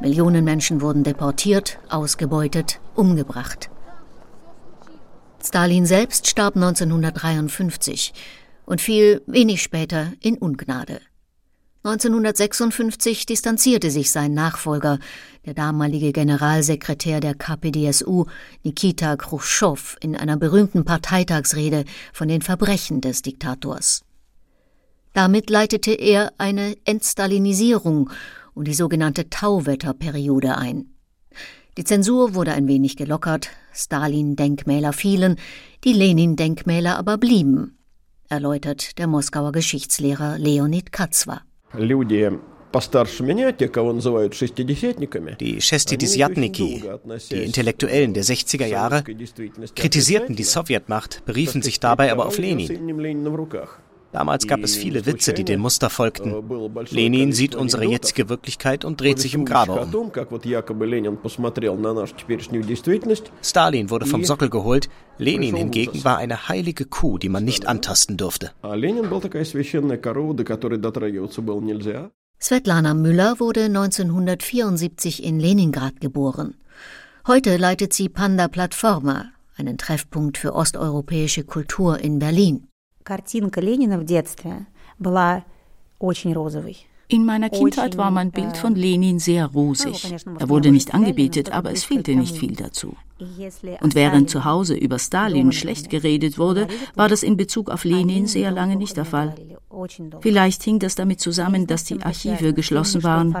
Millionen 0.00 0.44
Menschen 0.44 0.80
wurden 0.80 1.02
deportiert, 1.02 1.80
ausgebeutet, 1.88 2.80
umgebracht. 2.94 3.70
Stalin 5.42 5.84
selbst 5.84 6.28
starb 6.28 6.54
1953 6.54 8.14
und 8.66 8.80
fiel 8.80 9.20
wenig 9.26 9.62
später 9.62 10.12
in 10.20 10.38
Ungnade. 10.38 11.00
1956 11.86 13.26
distanzierte 13.26 13.90
sich 13.90 14.10
sein 14.10 14.32
Nachfolger, 14.32 14.98
der 15.44 15.52
damalige 15.52 16.12
Generalsekretär 16.12 17.20
der 17.20 17.34
KPDSU, 17.34 18.24
Nikita 18.62 19.16
Khrushchev, 19.18 19.98
in 20.00 20.16
einer 20.16 20.38
berühmten 20.38 20.86
Parteitagsrede 20.86 21.84
von 22.14 22.28
den 22.28 22.40
Verbrechen 22.40 23.02
des 23.02 23.20
Diktators. 23.20 24.02
Damit 25.12 25.50
leitete 25.50 25.92
er 25.92 26.32
eine 26.38 26.74
Entstalinisierung 26.86 28.08
und 28.54 28.66
die 28.66 28.72
sogenannte 28.72 29.28
Tauwetterperiode 29.28 30.56
ein. 30.56 30.86
Die 31.76 31.84
Zensur 31.84 32.34
wurde 32.34 32.52
ein 32.52 32.66
wenig 32.66 32.96
gelockert, 32.96 33.50
Stalin-Denkmäler 33.74 34.94
fielen, 34.94 35.36
die 35.84 35.92
Lenin-Denkmäler 35.92 36.96
aber 36.96 37.18
blieben, 37.18 37.76
erläutert 38.30 38.96
der 38.96 39.06
Moskauer 39.06 39.52
Geschichtslehrer 39.52 40.38
Leonid 40.38 40.90
Katzwa 40.90 41.42
Die 45.39 45.61
Шестидесятники, 45.61 46.83
die 47.31 47.43
Intellektuellen 47.43 48.13
der 48.13 48.23
60er 48.23 48.65
Jahre, 48.65 49.03
kritisierten 49.75 50.35
die 50.35 50.43
Sowjetmacht, 50.43 51.25
beriefen 51.25 51.61
sich 51.61 51.79
dabei 51.79 52.11
aber 52.11 52.27
auf 52.27 52.37
Lenin. 52.37 52.67
Damals 54.14 54.46
gab 54.46 54.60
es 54.60 54.76
viele 54.76 55.06
Witze, 55.06 55.32
die 55.32 55.42
dem 55.42 55.58
Muster 55.58 55.90
folgten. 55.90 56.32
Lenin 56.90 57.32
sieht 57.32 57.56
unsere 57.56 57.84
jetzige 57.84 58.28
Wirklichkeit 58.28 58.84
und 58.84 59.00
dreht 59.00 59.18
sich 59.18 59.34
im 59.34 59.44
Grabe 59.44 59.72
um. 59.72 60.10
Stalin 63.42 63.90
wurde 63.90 64.06
vom 64.06 64.24
Sockel 64.24 64.50
geholt, 64.50 64.88
Lenin 65.18 65.56
hingegen 65.56 66.04
war 66.04 66.18
eine 66.18 66.48
heilige 66.48 66.84
Kuh, 66.84 67.18
die 67.18 67.28
man 67.28 67.44
nicht 67.44 67.66
antasten 67.66 68.16
durfte. 68.16 68.52
Svetlana 72.40 72.94
Müller 72.94 73.40
wurde 73.40 73.64
1974 73.64 75.24
in 75.24 75.40
Leningrad 75.40 76.00
geboren. 76.00 76.54
Heute 77.26 77.56
leitet 77.56 77.92
sie 77.92 78.08
Panda 78.08 78.46
Platforma, 78.46 79.32
einen 79.56 79.76
Treffpunkt 79.76 80.38
für 80.38 80.54
osteuropäische 80.54 81.42
Kultur 81.42 81.98
in 81.98 82.20
Berlin. 82.20 82.68
Картинка 83.04 83.60
Ленина 83.60 83.98
в 83.98 84.04
детстве 84.04 84.64
была 84.98 85.44
очень 85.98 86.32
розовой. 86.32 86.86
In 87.14 87.26
meiner 87.26 87.48
Kindheit 87.48 87.96
war 87.96 88.10
mein 88.10 88.32
Bild 88.32 88.56
von 88.56 88.74
Lenin 88.74 89.20
sehr 89.20 89.46
rosig. 89.46 90.16
Er 90.40 90.48
wurde 90.48 90.72
nicht 90.72 90.94
angebetet, 90.94 91.52
aber 91.52 91.70
es 91.70 91.84
fehlte 91.84 92.16
nicht 92.16 92.36
viel 92.36 92.56
dazu. 92.56 92.96
Und 93.80 93.94
während 93.94 94.28
zu 94.28 94.44
Hause 94.44 94.74
über 94.74 94.98
Stalin 94.98 95.52
schlecht 95.52 95.88
geredet 95.88 96.36
wurde, 96.38 96.66
war 96.96 97.08
das 97.08 97.22
in 97.22 97.36
Bezug 97.36 97.70
auf 97.70 97.84
Lenin 97.84 98.26
sehr 98.26 98.50
lange 98.50 98.74
nicht 98.74 98.96
der 98.96 99.04
Fall. 99.04 99.36
Vielleicht 100.20 100.62
hing 100.62 100.78
das 100.78 100.94
damit 100.94 101.20
zusammen, 101.20 101.66
dass 101.66 101.84
die 101.84 102.00
Archive 102.02 102.54
geschlossen 102.54 103.02
waren. 103.02 103.34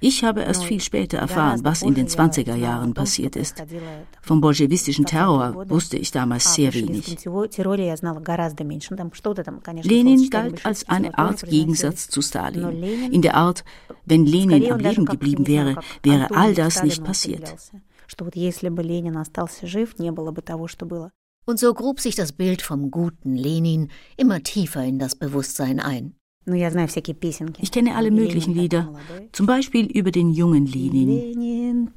Ich 0.00 0.24
habe 0.24 0.42
erst 0.42 0.64
viel 0.64 0.80
später 0.80 1.18
erfahren, 1.18 1.60
was 1.64 1.82
in 1.82 1.94
den 1.94 2.08
20er 2.08 2.54
Jahren 2.54 2.94
passiert 2.94 3.36
ist. 3.36 3.62
Vom 4.22 4.40
bolschewistischen 4.40 5.06
Terror 5.06 5.68
wusste 5.68 5.96
ich 5.96 6.10
damals 6.10 6.54
sehr 6.54 6.72
wenig. 6.74 7.16
Lenin 9.82 10.30
galt 10.30 10.55
als 10.64 10.88
eine 10.88 11.18
Art 11.18 11.42
Gegensatz 11.44 12.08
zu 12.08 12.22
Stalin. 12.22 12.82
In 13.12 13.22
der 13.22 13.34
Art, 13.34 13.64
wenn 14.04 14.26
Lenin 14.26 14.70
am 14.72 14.78
Leben 14.78 15.04
geblieben 15.04 15.46
wäre, 15.46 15.76
wäre 16.02 16.30
all 16.34 16.54
das 16.54 16.82
nicht 16.82 17.04
passiert. 17.04 17.54
Und 21.48 21.60
so 21.60 21.74
grub 21.74 22.00
sich 22.00 22.14
das 22.14 22.32
Bild 22.32 22.62
vom 22.62 22.90
guten 22.90 23.36
Lenin 23.36 23.88
immer 24.16 24.42
tiefer 24.42 24.82
in 24.84 24.98
das 24.98 25.14
Bewusstsein 25.14 25.80
ein. 25.80 26.14
Ich 27.58 27.72
kenne 27.72 27.96
alle 27.96 28.10
möglichen 28.12 28.54
Lieder, 28.54 28.94
zum 29.32 29.46
Beispiel 29.46 29.86
über 29.86 30.12
den 30.12 30.30
jungen 30.30 30.66
Lenin. 30.66 31.90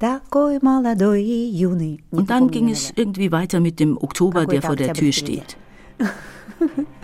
Und 2.10 2.30
dann 2.30 2.50
ging 2.50 2.68
es 2.68 2.92
irgendwie 2.96 3.30
weiter 3.30 3.60
mit 3.60 3.78
dem 3.78 3.96
Oktober, 3.96 4.46
der 4.46 4.62
vor 4.62 4.74
der 4.74 4.92
Tür 4.92 5.12
steht. 5.12 5.56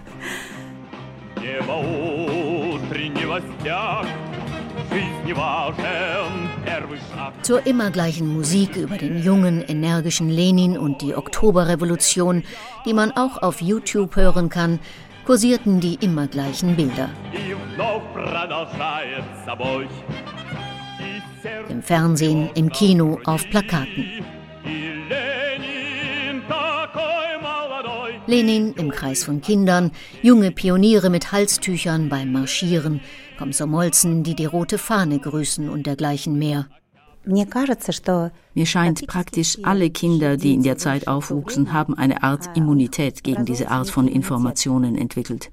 Zur 7.42 7.66
immer 7.66 7.90
gleichen 7.90 8.32
Musik 8.32 8.76
über 8.76 8.96
den 8.96 9.22
jungen, 9.22 9.62
energischen 9.62 10.30
Lenin 10.30 10.76
und 10.78 11.02
die 11.02 11.14
Oktoberrevolution, 11.14 12.44
die 12.84 12.94
man 12.94 13.12
auch 13.12 13.42
auf 13.42 13.60
YouTube 13.60 14.16
hören 14.16 14.48
kann, 14.48 14.80
kursierten 15.24 15.80
die 15.80 15.94
immer 16.00 16.26
gleichen 16.26 16.76
Bilder. 16.76 17.10
Im 21.68 21.82
Fernsehen, 21.82 22.50
im 22.54 22.70
Kino, 22.70 23.20
auf 23.24 23.48
Plakaten. 23.50 24.24
Lenin 28.28 28.72
im 28.74 28.90
Kreis 28.90 29.22
von 29.22 29.40
Kindern, 29.40 29.92
junge 30.20 30.50
Pioniere 30.50 31.10
mit 31.10 31.30
Halstüchern 31.30 32.08
beim 32.08 32.32
Marschieren, 32.32 33.00
Komsomolzen, 33.38 34.24
die 34.24 34.34
die 34.34 34.46
rote 34.46 34.78
Fahne 34.78 35.20
grüßen 35.20 35.68
und 35.68 35.86
dergleichen 35.86 36.36
mehr. 36.36 36.66
Mir 37.24 38.66
scheint, 38.66 39.06
praktisch 39.06 39.58
alle 39.62 39.90
Kinder, 39.90 40.36
die 40.36 40.54
in 40.54 40.62
der 40.62 40.76
Zeit 40.76 41.06
aufwuchsen, 41.06 41.72
haben 41.72 41.94
eine 41.96 42.24
Art 42.24 42.56
Immunität 42.56 43.22
gegen 43.22 43.44
diese 43.44 43.70
Art 43.70 43.90
von 43.90 44.08
Informationen 44.08 44.96
entwickelt. 44.96 45.50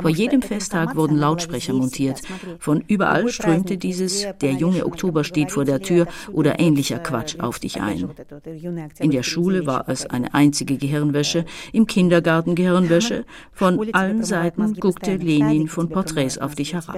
Vor 0.00 0.10
jedem 0.10 0.42
Festtag 0.42 0.96
wurden 0.96 1.16
Lautsprecher 1.16 1.74
montiert. 1.74 2.22
Von 2.58 2.82
überall 2.86 3.28
strömte 3.28 3.76
dieses 3.76 4.26
Der 4.40 4.52
junge 4.52 4.86
Oktober 4.86 5.24
steht 5.24 5.50
vor 5.50 5.64
der 5.64 5.80
Tür 5.80 6.06
oder 6.32 6.58
ähnlicher 6.58 6.98
Quatsch 6.98 7.38
auf 7.40 7.58
dich 7.58 7.80
ein. 7.80 8.10
In 8.98 9.10
der 9.10 9.22
Schule 9.22 9.66
war 9.66 9.88
es 9.88 10.06
eine 10.06 10.32
einzige 10.34 10.76
Gehirnwäsche, 10.76 11.44
im 11.72 11.86
Kindergarten 11.86 12.54
Gehirnwäsche. 12.54 13.24
Von 13.52 13.92
allen 13.92 14.24
Seiten 14.24 14.74
guckte 14.74 15.16
Lenin 15.16 15.68
von 15.68 15.88
Porträts 15.88 16.38
auf 16.38 16.54
dich 16.54 16.72
herab. 16.72 16.96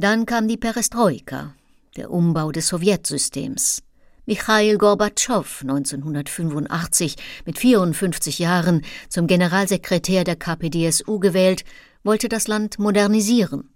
Dann 0.00 0.26
kam 0.26 0.46
die 0.46 0.56
Perestroika, 0.56 1.54
der 1.96 2.10
Umbau 2.10 2.52
des 2.52 2.68
Sowjetsystems. 2.68 3.82
Michail 4.28 4.76
Gorbatschow 4.76 5.62
1985 5.62 7.16
mit 7.46 7.58
54 7.58 8.38
Jahren 8.38 8.82
zum 9.08 9.26
Generalsekretär 9.26 10.22
der 10.22 10.36
KPDSU 10.36 11.18
gewählt, 11.18 11.64
wollte 12.04 12.28
das 12.28 12.46
Land 12.46 12.78
modernisieren. 12.78 13.70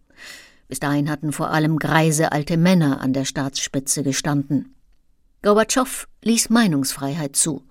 Bis 0.68 0.78
dahin 0.78 1.08
hatten 1.08 1.32
vor 1.32 1.52
allem 1.52 1.78
greise 1.78 2.32
alte 2.32 2.58
Männer 2.58 3.00
an 3.00 3.14
der 3.14 3.24
Staatsspitze 3.24 4.02
gestanden. 4.02 4.74
Gorbatschow 5.40 6.06
ließ 6.22 6.50
Meinungsfreiheit 6.50 7.34
zu. 7.34 7.64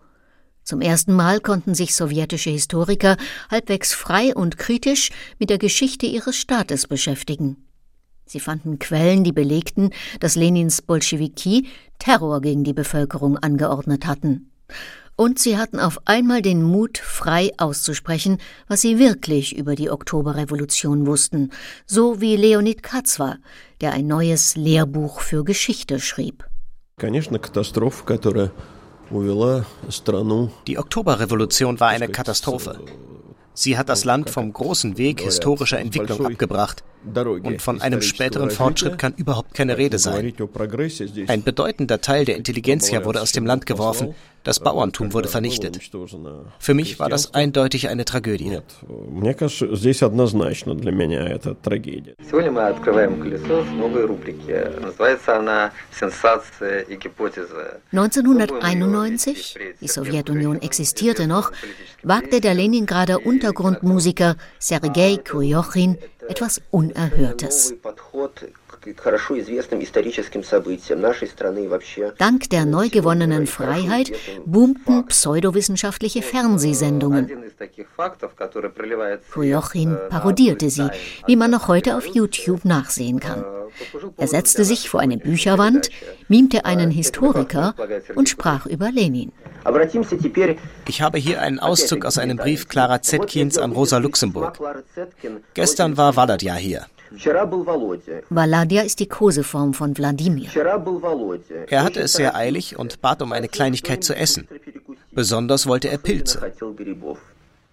Zum 0.63 0.81
ersten 0.81 1.13
Mal 1.13 1.39
konnten 1.39 1.75
sich 1.75 1.93
sowjetische 1.93 2.50
Historiker 2.50 3.15
halbwegs 3.51 3.93
frei 3.93 4.33
und 4.33 4.57
kritisch 4.57 5.11
mit 5.38 5.51
der 5.51 5.59
Geschichte 5.59 6.07
ihres 6.07 6.35
Staates 6.35 6.88
beschäftigen. 6.88 7.57
Sie 8.31 8.39
fanden 8.39 8.79
Quellen, 8.79 9.25
die 9.25 9.33
belegten, 9.33 9.89
dass 10.22 10.35
Lenins 10.35 10.81
Bolschewiki 10.81 11.67
Terror 12.00 12.39
gegen 12.39 12.63
die 12.63 12.72
Bevölkerung 12.72 13.37
angeordnet 13.37 14.07
hatten. 14.07 14.53
Und 15.17 15.37
sie 15.37 15.57
hatten 15.57 15.81
auf 15.81 16.00
einmal 16.05 16.41
den 16.41 16.63
Mut, 16.63 16.98
frei 16.98 17.51
auszusprechen, 17.57 18.37
was 18.70 18.79
sie 18.79 19.00
wirklich 19.00 19.57
über 19.57 19.75
die 19.75 19.91
Oktoberrevolution 19.91 21.05
wussten, 21.05 21.51
so 21.85 22.22
wie 22.22 22.37
Leonid 22.37 22.83
Katzwa, 22.83 23.35
der 23.81 23.91
ein 23.91 24.07
neues 24.07 24.55
Lehrbuch 24.55 25.20
für 25.20 25.44
Geschichte 25.44 26.00
schrieb. 26.00 26.46
Die 30.67 30.77
Oktoberrevolution 30.77 31.81
war 31.81 31.89
eine 31.89 32.07
Katastrophe. 32.07 32.79
Sie 33.53 33.77
hat 33.77 33.89
das 33.89 34.05
Land 34.05 34.29
vom 34.29 34.53
großen 34.53 34.98
Weg 34.98 35.22
historischer 35.22 35.79
Entwicklung 35.79 36.25
abgebracht. 36.25 36.83
Und 37.03 37.61
von 37.61 37.81
einem 37.81 38.01
späteren 38.01 38.51
Fortschritt 38.51 38.98
kann 38.98 39.14
überhaupt 39.16 39.53
keine 39.53 39.77
Rede 39.77 39.98
sein. 39.98 40.33
Ein 41.27 41.44
bedeutender 41.44 42.01
Teil 42.01 42.25
der 42.25 42.37
Intelligenzia 42.37 43.05
wurde 43.05 43.22
aus 43.22 43.31
dem 43.31 43.46
Land 43.46 43.66
geworfen, 43.66 44.14
das 44.44 44.59
Bauerntum 44.59 45.14
wurde 45.14 45.27
vernichtet. 45.27 45.79
Für 46.57 46.74
mich 46.74 47.00
war 47.00 47.09
das 47.09 47.35
eindeutig 47.35 47.90
eine 47.90 48.05
Tragödie. 48.05 48.59
1991, 57.92 59.59
die 59.79 59.87
Sowjetunion 59.87 60.61
existierte 60.61 61.27
noch, 61.27 61.51
wagte 62.01 62.42
der 62.42 62.55
Leningrader 62.55 63.24
Untergrundmusiker 63.25 64.37
Sergei 64.57 65.18
Kuryochin 65.18 65.98
etwas 66.27 66.62
Unerhörtes. 66.72 67.74
Dank 72.17 72.50
der 72.50 72.65
neu 72.65 72.89
gewonnenen 72.89 73.48
Freiheit 73.48 74.11
boomten 74.46 75.05
pseudowissenschaftliche 75.05 76.22
Fernsehsendungen. 76.22 77.29
Kujochin 79.31 79.98
parodierte 80.09 80.70
sie, 80.70 80.89
wie 81.27 81.35
man 81.35 81.51
noch 81.51 81.67
heute 81.67 81.96
auf 81.96 82.07
YouTube 82.07 82.65
nachsehen 82.65 83.20
kann. 83.20 83.46
Er 84.17 84.27
setzte 84.27 84.65
sich 84.65 84.89
vor 84.89 85.00
eine 85.00 85.17
Bücherwand, 85.17 85.89
mimte 86.27 86.65
einen 86.65 86.89
Historiker 86.91 87.75
und 88.15 88.29
sprach 88.29 88.65
über 88.65 88.91
Lenin. 88.91 89.31
Ich 90.87 91.01
habe 91.01 91.17
hier 91.20 91.41
einen 91.41 91.59
Auszug 91.59 92.05
aus 92.05 92.17
einem 92.17 92.37
Brief 92.37 92.67
Clara 92.67 93.01
Zetkins 93.01 93.59
an 93.59 93.74
Rosa 93.74 94.00
Luxemburg. 94.00 94.59
Gestern 95.53 95.98
war 95.98 96.15
Valadja 96.15 96.55
hier. 96.55 96.87
Valadia 98.29 98.81
ist 98.81 99.00
die 99.00 99.07
Koseform 99.07 99.74
von 99.74 99.97
Wladimir. 99.97 100.50
Er 101.67 101.83
hatte 101.83 102.00
es 102.00 102.13
sehr 102.13 102.35
eilig 102.35 102.79
und 102.79 103.01
bat 103.01 103.21
um 103.21 103.31
eine 103.31 103.47
Kleinigkeit 103.47 104.03
zu 104.03 104.15
essen. 104.15 104.47
Besonders 105.11 105.67
wollte 105.67 105.89
er 105.89 105.97
Pilze. 105.97 106.41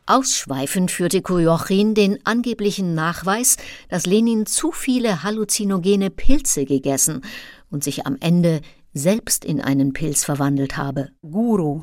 Ausschweifend 0.07 0.91
führte 0.91 1.21
Kujochin 1.21 1.95
den 1.95 2.19
angeblichen 2.25 2.95
Nachweis, 2.95 3.59
dass 3.91 4.07
Lenin 4.07 4.47
zu 4.47 4.73
viele 4.73 5.23
halluzinogene 5.23 6.11
Pilze 6.11 6.65
gegessen 6.65 7.23
und 7.71 7.85
sich 7.85 8.07
am 8.07 8.17
Ende 8.21 8.63
selbst 8.95 9.45
in 9.45 9.61
einen 9.61 9.93
Pilz 9.93 10.25
verwandelt 10.25 10.77
habe. 10.79 11.11
Guru 11.23 11.83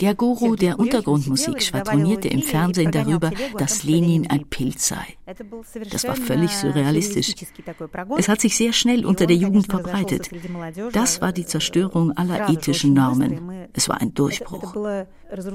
der 0.00 0.14
Guru 0.14 0.56
der 0.56 0.78
Untergrundmusik 0.78 1.62
schwadronierte 1.62 2.28
im 2.28 2.42
Fernsehen 2.42 2.90
darüber, 2.90 3.30
dass 3.58 3.84
Lenin 3.84 4.30
ein 4.30 4.46
Pilz 4.46 4.88
sei. 4.88 5.16
Das 5.90 6.04
war 6.04 6.16
völlig 6.16 6.52
surrealistisch. 6.52 7.34
Es 8.16 8.28
hat 8.28 8.40
sich 8.40 8.56
sehr 8.56 8.72
schnell 8.72 9.04
unter 9.04 9.26
der 9.26 9.36
Jugend 9.36 9.66
verbreitet. 9.66 10.30
Das 10.92 11.20
war 11.20 11.32
die 11.32 11.44
Zerstörung 11.44 12.12
aller 12.12 12.48
ethischen 12.48 12.94
Normen. 12.94 13.68
Es 13.74 13.88
war 13.88 14.00
ein 14.00 14.14
Durchbruch. 14.14 14.74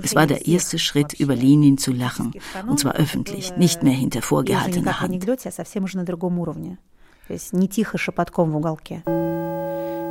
Es 0.04 0.14
war 0.16 0.28
der 0.28 0.46
erste 0.46 0.78
Schritt, 0.78 1.14
über 1.14 1.36
Lenin 1.36 1.78
zu 1.78 1.92
lachen. 1.92 2.34
Und 2.68 2.80
zwar 2.80 2.96
öffentlich, 2.96 3.58
nicht 3.58 3.82
mehr 3.82 3.94
hinter 3.94 4.22
vorgehaltener 4.22 5.00
Hand. 5.02 5.26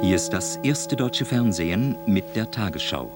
Hier 0.03 0.17
ist 0.17 0.31
das 0.31 0.57
erste 0.63 0.97
deutsche 0.97 1.27
Fernsehen 1.27 1.95
mit 2.07 2.35
der 2.35 2.51
Tagesschau. 2.51 3.13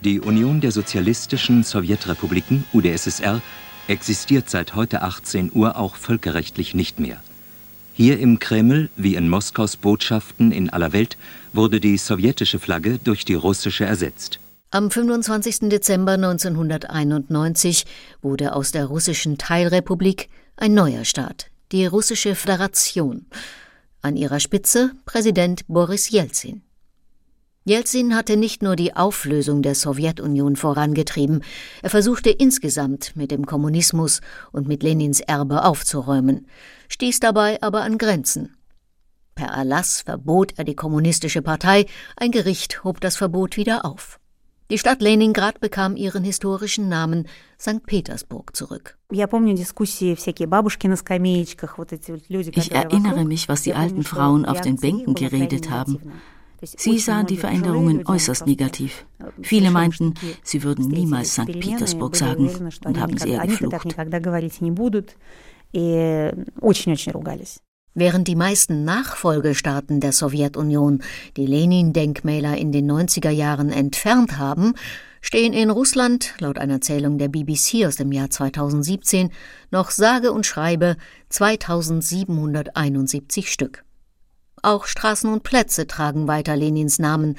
Die 0.00 0.18
Union 0.18 0.60
der 0.60 0.72
Sozialistischen 0.72 1.62
Sowjetrepubliken, 1.62 2.64
UdSSR, 2.72 3.40
existiert 3.86 4.50
seit 4.50 4.74
heute 4.74 5.02
18 5.02 5.52
Uhr 5.54 5.76
auch 5.76 5.94
völkerrechtlich 5.94 6.74
nicht 6.74 6.98
mehr. 6.98 7.22
Hier 7.92 8.18
im 8.18 8.40
Kreml, 8.40 8.90
wie 8.96 9.14
in 9.14 9.28
Moskaus 9.28 9.76
Botschaften 9.76 10.50
in 10.50 10.70
aller 10.70 10.92
Welt, 10.92 11.16
wurde 11.52 11.78
die 11.78 11.98
sowjetische 11.98 12.58
Flagge 12.58 12.98
durch 12.98 13.24
die 13.24 13.34
russische 13.34 13.84
ersetzt. 13.84 14.40
Am 14.72 14.90
25. 14.90 15.68
Dezember 15.68 16.14
1991 16.14 17.84
wurde 18.20 18.56
aus 18.56 18.72
der 18.72 18.86
russischen 18.86 19.38
Teilrepublik 19.38 20.28
ein 20.56 20.74
neuer 20.74 21.04
Staat, 21.04 21.51
die 21.72 21.86
russische 21.86 22.34
Föderation. 22.34 23.26
An 24.02 24.16
ihrer 24.16 24.40
Spitze 24.40 24.92
Präsident 25.06 25.66
Boris 25.68 26.10
Jelzin. 26.10 26.62
Jelzin 27.64 28.16
hatte 28.16 28.36
nicht 28.36 28.62
nur 28.62 28.76
die 28.76 28.94
Auflösung 28.94 29.62
der 29.62 29.74
Sowjetunion 29.74 30.56
vorangetrieben, 30.56 31.44
er 31.80 31.90
versuchte 31.90 32.30
insgesamt 32.30 33.16
mit 33.16 33.30
dem 33.30 33.46
Kommunismus 33.46 34.20
und 34.50 34.66
mit 34.66 34.82
Lenins 34.82 35.20
Erbe 35.20 35.64
aufzuräumen, 35.64 36.48
stieß 36.88 37.20
dabei 37.20 37.62
aber 37.62 37.82
an 37.82 37.98
Grenzen. 37.98 38.56
Per 39.34 39.48
Erlass 39.48 40.02
verbot 40.02 40.54
er 40.56 40.64
die 40.64 40.74
kommunistische 40.74 41.40
Partei, 41.40 41.86
ein 42.16 42.32
Gericht 42.32 42.84
hob 42.84 43.00
das 43.00 43.16
Verbot 43.16 43.56
wieder 43.56 43.84
auf. 43.84 44.18
Die 44.70 44.78
Stadt 44.78 45.02
Leningrad 45.02 45.60
bekam 45.60 45.96
ihren 45.96 46.24
historischen 46.24 46.88
Namen 46.88 47.28
St. 47.60 47.84
Petersburg 47.84 48.56
zurück. 48.56 48.96
Ich 49.10 49.20
erinnere 52.72 53.24
mich, 53.24 53.48
was 53.48 53.62
die 53.62 53.74
alten 53.74 54.02
Frauen 54.02 54.44
auf 54.46 54.60
den 54.60 54.76
Bänken 54.76 55.14
geredet 55.14 55.70
haben. 55.70 55.98
Sie 56.64 56.98
sahen 56.98 57.26
die 57.26 57.36
Veränderungen 57.36 58.06
äußerst 58.06 58.46
negativ. 58.46 59.04
Viele 59.42 59.70
meinten, 59.70 60.14
sie 60.44 60.62
würden 60.62 60.88
niemals 60.88 61.32
St. 61.32 61.46
Petersburg 61.46 62.14
sagen 62.16 62.50
und 62.84 63.00
haben 63.00 63.18
sehr 63.18 63.44
geflucht. 63.46 63.96
Während 67.94 68.26
die 68.26 68.36
meisten 68.36 68.84
Nachfolgestaaten 68.84 70.00
der 70.00 70.12
Sowjetunion 70.12 71.02
die 71.36 71.44
Lenin-Denkmäler 71.44 72.56
in 72.56 72.72
den 72.72 72.90
90er 72.90 73.28
Jahren 73.28 73.70
entfernt 73.70 74.38
haben, 74.38 74.72
stehen 75.20 75.52
in 75.52 75.68
Russland, 75.68 76.32
laut 76.38 76.56
einer 76.58 76.80
Zählung 76.80 77.18
der 77.18 77.28
BBC 77.28 77.84
aus 77.86 77.96
dem 77.96 78.10
Jahr 78.10 78.30
2017, 78.30 79.30
noch 79.70 79.90
sage 79.90 80.32
und 80.32 80.46
schreibe 80.46 80.96
2771 81.28 83.52
Stück. 83.52 83.84
Auch 84.62 84.86
Straßen 84.86 85.30
und 85.30 85.42
Plätze 85.42 85.86
tragen 85.86 86.28
weiter 86.28 86.56
Lenins 86.56 86.98
Namen, 86.98 87.36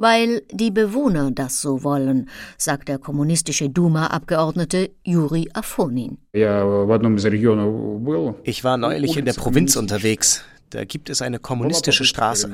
weil 0.00 0.42
die 0.50 0.70
Bewohner 0.70 1.30
das 1.30 1.60
so 1.60 1.84
wollen, 1.84 2.30
sagt 2.56 2.88
der 2.88 2.98
kommunistische 2.98 3.68
Duma-Abgeordnete 3.68 4.90
Juri 5.04 5.50
Afonin. 5.52 6.16
Ich 6.32 6.42
war 8.64 8.78
neulich 8.78 9.16
in 9.16 9.24
der 9.26 9.34
Provinz 9.34 9.76
unterwegs. 9.76 10.42
Da 10.70 10.84
gibt 10.84 11.10
es 11.10 11.20
eine 11.20 11.38
kommunistische 11.38 12.04
Straße. 12.04 12.50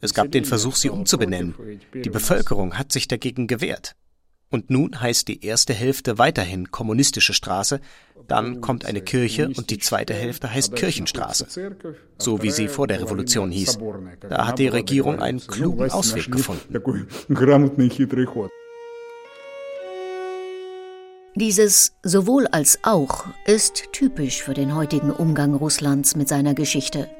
Es 0.00 0.14
gab 0.14 0.30
den 0.30 0.44
Versuch, 0.44 0.76
sie 0.76 0.90
umzubenennen. 0.90 1.54
Die 1.92 2.10
Bevölkerung 2.10 2.78
hat 2.78 2.92
sich 2.92 3.08
dagegen 3.08 3.46
gewehrt. 3.46 3.96
Und 4.50 4.70
nun 4.70 5.00
heißt 5.00 5.26
die 5.28 5.44
erste 5.44 5.74
Hälfte 5.74 6.18
weiterhin 6.18 6.70
kommunistische 6.70 7.34
Straße, 7.34 7.80
dann 8.28 8.60
kommt 8.60 8.84
eine 8.84 9.00
Kirche 9.00 9.48
und 9.48 9.70
die 9.70 9.78
zweite 9.78 10.14
Hälfte 10.14 10.52
heißt 10.52 10.74
Kirchenstraße, 10.74 11.46
so 12.18 12.42
wie 12.42 12.50
sie 12.50 12.68
vor 12.68 12.86
der 12.86 13.00
Revolution 13.00 13.50
hieß. 13.50 13.78
Da 14.28 14.46
hat 14.46 14.58
die 14.58 14.68
Regierung 14.68 15.20
einen 15.20 15.44
klugen 15.46 15.90
Ausweg 15.90 16.30
gefunden. 16.30 16.74
Dieses 21.34 21.92
sowohl 22.02 22.46
als 22.46 22.78
auch 22.82 23.26
ist 23.44 23.92
typisch 23.92 24.42
für 24.42 24.54
den 24.54 24.74
heutigen 24.74 25.10
Umgang 25.10 25.54
Russlands 25.54 26.16
mit 26.16 26.28
seiner 26.28 26.54
Geschichte. 26.54 27.10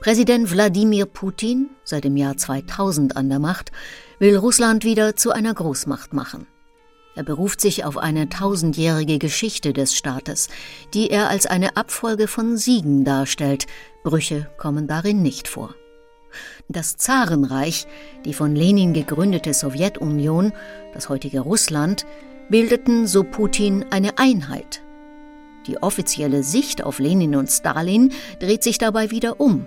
Präsident 0.00 0.50
Wladimir 0.50 1.06
Putin, 1.06 1.70
seit 1.84 2.04
dem 2.04 2.16
Jahr 2.16 2.36
2000 2.36 3.16
an 3.16 3.28
der 3.28 3.38
Macht, 3.38 3.70
will 4.18 4.36
Russland 4.36 4.84
wieder 4.84 5.14
zu 5.14 5.30
einer 5.30 5.54
Großmacht 5.54 6.12
machen. 6.12 6.46
Er 7.16 7.22
beruft 7.22 7.60
sich 7.60 7.84
auf 7.84 7.96
eine 7.96 8.28
tausendjährige 8.28 9.18
Geschichte 9.18 9.72
des 9.72 9.94
Staates, 9.94 10.48
die 10.94 11.10
er 11.10 11.28
als 11.28 11.46
eine 11.46 11.76
Abfolge 11.76 12.26
von 12.26 12.56
Siegen 12.56 13.04
darstellt. 13.04 13.66
Brüche 14.02 14.48
kommen 14.58 14.88
darin 14.88 15.22
nicht 15.22 15.46
vor. 15.46 15.74
Das 16.68 16.96
Zarenreich, 16.96 17.86
die 18.24 18.34
von 18.34 18.56
Lenin 18.56 18.94
gegründete 18.94 19.54
Sowjetunion, 19.54 20.52
das 20.92 21.08
heutige 21.08 21.40
Russland, 21.40 22.04
bildeten, 22.50 23.06
so 23.06 23.22
Putin, 23.22 23.84
eine 23.90 24.18
Einheit. 24.18 24.82
Die 25.68 25.82
offizielle 25.82 26.42
Sicht 26.42 26.82
auf 26.82 26.98
Lenin 26.98 27.36
und 27.36 27.48
Stalin 27.48 28.12
dreht 28.40 28.62
sich 28.62 28.78
dabei 28.78 29.10
wieder 29.10 29.40
um. 29.40 29.66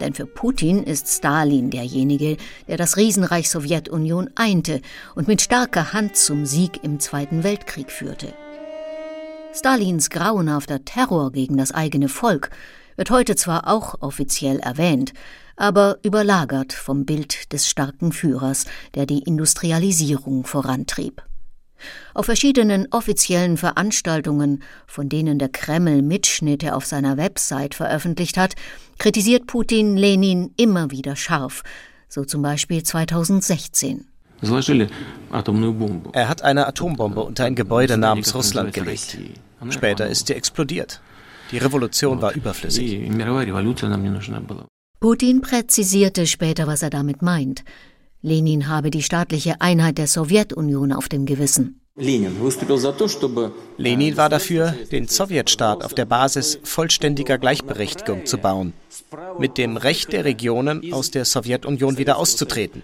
Denn 0.00 0.14
für 0.14 0.26
Putin 0.26 0.82
ist 0.82 1.08
Stalin 1.08 1.70
derjenige, 1.70 2.36
der 2.68 2.76
das 2.76 2.96
Riesenreich 2.96 3.48
Sowjetunion 3.48 4.30
einte 4.34 4.80
und 5.14 5.28
mit 5.28 5.40
starker 5.40 5.92
Hand 5.92 6.16
zum 6.16 6.46
Sieg 6.46 6.82
im 6.82 6.98
Zweiten 7.00 7.44
Weltkrieg 7.44 7.90
führte. 7.90 8.34
Stalins 9.54 10.10
grauenhafter 10.10 10.84
Terror 10.84 11.30
gegen 11.30 11.56
das 11.56 11.72
eigene 11.72 12.08
Volk 12.08 12.50
wird 12.96 13.10
heute 13.10 13.36
zwar 13.36 13.68
auch 13.68 14.00
offiziell 14.00 14.58
erwähnt, 14.60 15.12
aber 15.56 15.98
überlagert 16.02 16.72
vom 16.72 17.04
Bild 17.04 17.52
des 17.52 17.68
starken 17.68 18.12
Führers, 18.12 18.64
der 18.94 19.06
die 19.06 19.20
Industrialisierung 19.20 20.44
vorantrieb. 20.44 21.22
Auf 22.14 22.26
verschiedenen 22.26 22.86
offiziellen 22.92 23.56
Veranstaltungen, 23.56 24.62
von 24.86 25.08
denen 25.08 25.38
der 25.38 25.48
Kreml 25.48 26.02
Mitschnitte 26.02 26.74
auf 26.74 26.86
seiner 26.86 27.16
Website 27.16 27.74
veröffentlicht 27.74 28.36
hat, 28.36 28.54
kritisiert 29.02 29.48
Putin 29.48 29.96
Lenin 29.96 30.52
immer 30.56 30.92
wieder 30.92 31.16
scharf, 31.16 31.64
so 32.08 32.24
zum 32.24 32.40
Beispiel 32.40 32.84
2016. 32.84 34.06
Er 36.12 36.28
hat 36.28 36.42
eine 36.42 36.66
Atombombe 36.68 37.20
unter 37.20 37.44
ein 37.44 37.56
Gebäude 37.56 37.96
namens 37.96 38.32
Russland 38.32 38.72
gelegt. 38.72 39.18
Später 39.70 40.06
ist 40.06 40.28
sie 40.28 40.34
explodiert. 40.34 41.00
Die 41.50 41.58
Revolution 41.58 42.22
war 42.22 42.32
überflüssig. 42.32 43.10
Putin 45.00 45.40
präzisierte 45.40 46.28
später, 46.28 46.68
was 46.68 46.82
er 46.82 46.90
damit 46.90 47.22
meint. 47.22 47.64
Lenin 48.20 48.68
habe 48.68 48.90
die 48.90 49.02
staatliche 49.02 49.60
Einheit 49.60 49.98
der 49.98 50.06
Sowjetunion 50.06 50.92
auf 50.92 51.08
dem 51.08 51.26
Gewissen. 51.26 51.81
Lenin 53.76 54.16
war 54.16 54.28
dafür, 54.30 54.74
den 54.90 55.08
Sowjetstaat 55.08 55.84
auf 55.84 55.92
der 55.92 56.06
Basis 56.06 56.58
vollständiger 56.62 57.36
Gleichberechtigung 57.36 58.24
zu 58.24 58.38
bauen, 58.38 58.72
mit 59.38 59.58
dem 59.58 59.76
Recht 59.76 60.10
der 60.14 60.24
Regionen 60.24 60.90
aus 60.94 61.10
der 61.10 61.26
Sowjetunion 61.26 61.98
wieder 61.98 62.16
auszutreten. 62.16 62.82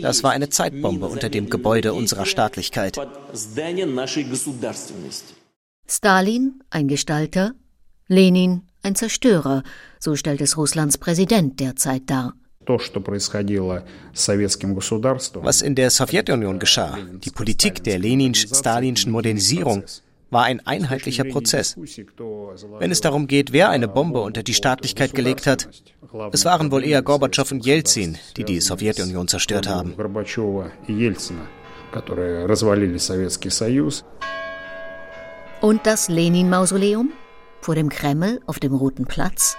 Das 0.00 0.22
war 0.22 0.30
eine 0.30 0.48
Zeitbombe 0.48 1.06
unter 1.06 1.28
dem 1.28 1.50
Gebäude 1.50 1.92
unserer 1.92 2.24
Staatlichkeit. 2.24 2.98
Stalin, 5.86 6.62
ein 6.70 6.88
Gestalter, 6.88 7.52
Lenin, 8.08 8.62
ein 8.82 8.94
Zerstörer, 8.94 9.62
so 9.98 10.16
stellt 10.16 10.40
es 10.40 10.56
Russlands 10.56 10.96
Präsident 10.96 11.60
derzeit 11.60 12.04
dar. 12.06 12.32
Was 15.42 15.62
in 15.62 15.74
der 15.74 15.90
Sowjetunion 15.90 16.58
geschah, 16.58 16.98
die 17.24 17.30
Politik 17.30 17.84
der 17.84 17.98
leninsch-stalinschen 17.98 19.12
Modernisierung, 19.12 19.84
war 20.30 20.44
ein 20.44 20.66
einheitlicher 20.66 21.24
Prozess. 21.24 21.76
Wenn 22.78 22.90
es 22.90 23.00
darum 23.00 23.26
geht, 23.26 23.52
wer 23.52 23.70
eine 23.70 23.88
Bombe 23.88 24.20
unter 24.20 24.42
die 24.42 24.54
Staatlichkeit 24.54 25.14
gelegt 25.14 25.46
hat, 25.46 25.68
es 26.32 26.44
waren 26.44 26.70
wohl 26.70 26.84
eher 26.84 27.02
Gorbatschow 27.02 27.50
und 27.52 27.64
Jelzin, 27.64 28.18
die 28.36 28.44
die 28.44 28.60
Sowjetunion 28.60 29.28
zerstört 29.28 29.68
haben. 29.68 29.94
Und 35.60 35.86
das 35.86 36.08
Lenin-Mausoleum? 36.08 37.12
Vor 37.60 37.74
dem 37.74 37.88
Kreml 37.88 38.40
auf 38.46 38.58
dem 38.58 38.74
Roten 38.74 39.06
Platz? 39.06 39.56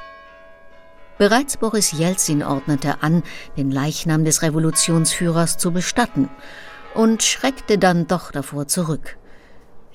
Bereits 1.17 1.55
Boris 1.55 1.93
Jelzin 1.93 2.43
ordnete 2.43 3.01
an, 3.01 3.23
den 3.55 3.71
Leichnam 3.71 4.25
des 4.25 4.41
Revolutionsführers 4.41 5.57
zu 5.57 5.71
bestatten 5.71 6.29
und 6.93 7.23
schreckte 7.23 7.77
dann 7.77 8.07
doch 8.07 8.31
davor 8.31 8.67
zurück. 8.67 9.17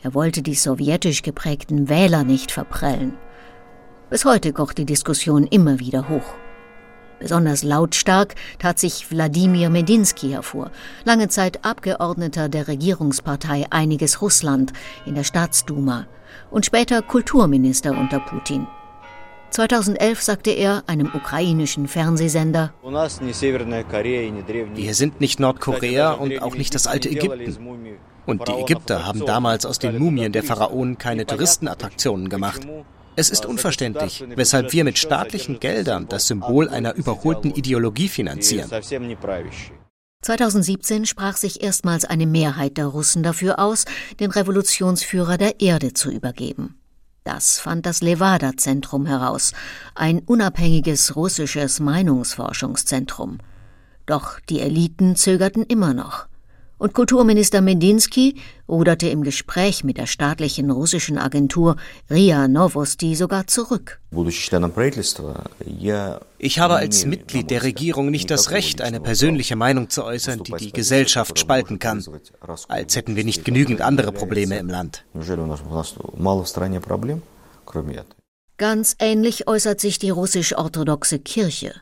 Er 0.03 0.15
wollte 0.15 0.41
die 0.41 0.55
sowjetisch 0.55 1.23
geprägten 1.23 1.91
Wähler 1.91 2.25
nicht 2.25 2.53
verprellen. 2.53 3.19
Bis 4.09 4.25
heute 4.25 4.55
kocht 4.55 4.79
die 4.79 4.87
Diskussion 4.87 5.47
immer 5.47 5.79
wieder 5.79 6.09
hoch. 6.09 6.35
Besonders 7.19 7.63
lautstark 7.63 8.35
tat 8.59 8.79
sich 8.79 9.11
Wladimir 9.11 9.69
Medinsky 9.69 10.31
hervor, 10.31 10.71
lange 11.05 11.29
Zeit 11.29 11.67
Abgeordneter 11.67 12.49
der 12.49 12.67
Regierungspartei 12.67 13.67
Einiges 13.69 14.23
Russland 14.23 14.73
in 15.05 15.17
der 15.17 15.25
Staatsduma 15.25 16.07
und 16.51 16.65
später 16.65 17.03
Kulturminister 17.03 17.91
unter 17.91 18.21
Putin. 18.21 18.67
2011 19.51 20.23
sagte 20.23 20.51
er 20.51 20.85
einem 20.87 21.11
ukrainischen 21.13 21.89
Fernsehsender, 21.89 22.73
wir 24.75 24.95
sind 24.95 25.21
nicht 25.21 25.41
Nordkorea 25.41 26.13
und 26.13 26.41
auch 26.43 26.55
nicht 26.55 26.75
das 26.75 26.87
alte 26.87 27.09
Ägypten. 27.09 27.57
Und 28.27 28.47
die 28.47 28.53
Ägypter 28.53 29.07
haben 29.07 29.27
damals 29.27 29.67
aus 29.67 29.79
den 29.79 29.99
Mumien 29.99 30.33
der 30.33 30.45
Pharaonen 30.45 30.99
keine 30.99 31.27
Touristenattraktionen 31.27 32.29
gemacht. 32.29 32.67
Es 33.17 33.29
ist 33.29 33.45
unverständlich, 33.45 34.25
weshalb 34.37 34.73
wir 34.73 34.85
mit 34.85 34.99
staatlichen 34.99 35.59
Geldern 35.59 36.07
das 36.09 36.29
Symbol 36.29 36.69
einer 36.69 36.95
überholten 36.95 37.51
Ideologie 37.51 38.09
finanzieren. 38.09 38.71
2017 40.23 41.07
sprach 41.07 41.37
sich 41.37 41.63
erstmals 41.63 42.05
eine 42.05 42.27
Mehrheit 42.27 42.77
der 42.77 42.87
Russen 42.87 43.23
dafür 43.23 43.59
aus, 43.59 43.85
den 44.21 44.31
Revolutionsführer 44.31 45.39
der 45.39 45.61
Erde 45.61 45.95
zu 45.95 46.11
übergeben. 46.11 46.80
Das 47.33 47.61
fand 47.61 47.87
das 47.87 48.01
Levada-Zentrum 48.01 49.07
heraus, 49.07 49.53
ein 49.95 50.19
unabhängiges 50.19 51.15
russisches 51.15 51.79
Meinungsforschungszentrum. 51.79 53.39
Doch 54.05 54.41
die 54.49 54.59
Eliten 54.59 55.15
zögerten 55.15 55.63
immer 55.63 55.95
noch. 55.95 56.27
Und 56.81 56.95
Kulturminister 56.95 57.61
Medinsky 57.61 58.37
ruderte 58.67 59.07
im 59.07 59.23
Gespräch 59.23 59.85
mit 59.85 59.99
der 59.99 60.07
staatlichen 60.07 60.71
russischen 60.71 61.19
Agentur 61.19 61.77
RIA 62.11 62.49
Novosti 62.49 63.15
sogar 63.15 63.47
zurück. 63.47 64.01
Ich 66.39 66.59
habe 66.59 66.77
als 66.77 67.05
Mitglied 67.05 67.51
der 67.51 67.63
Regierung 67.65 68.11
nicht 68.11 68.31
das 68.31 68.51
Recht, 68.51 68.81
eine 68.81 68.99
persönliche 68.99 69.57
Meinung 69.57 69.91
zu 69.91 70.05
äußern, 70.05 70.43
die 70.43 70.55
die 70.55 70.73
Gesellschaft 70.73 71.39
spalten 71.39 71.79
kann, 71.81 72.03
als 72.69 72.97
hätten 72.97 73.15
wir 73.15 73.25
nicht 73.25 73.45
genügend 73.45 73.83
andere 73.83 74.11
Probleme 74.11 74.57
im 74.57 74.69
Land. 74.69 75.05
Ganz 78.57 78.97
ähnlich 78.99 79.47
äußert 79.47 79.81
sich 79.81 79.99
die 79.99 80.11
russisch-orthodoxe 80.11 81.19
Kirche. 81.19 81.75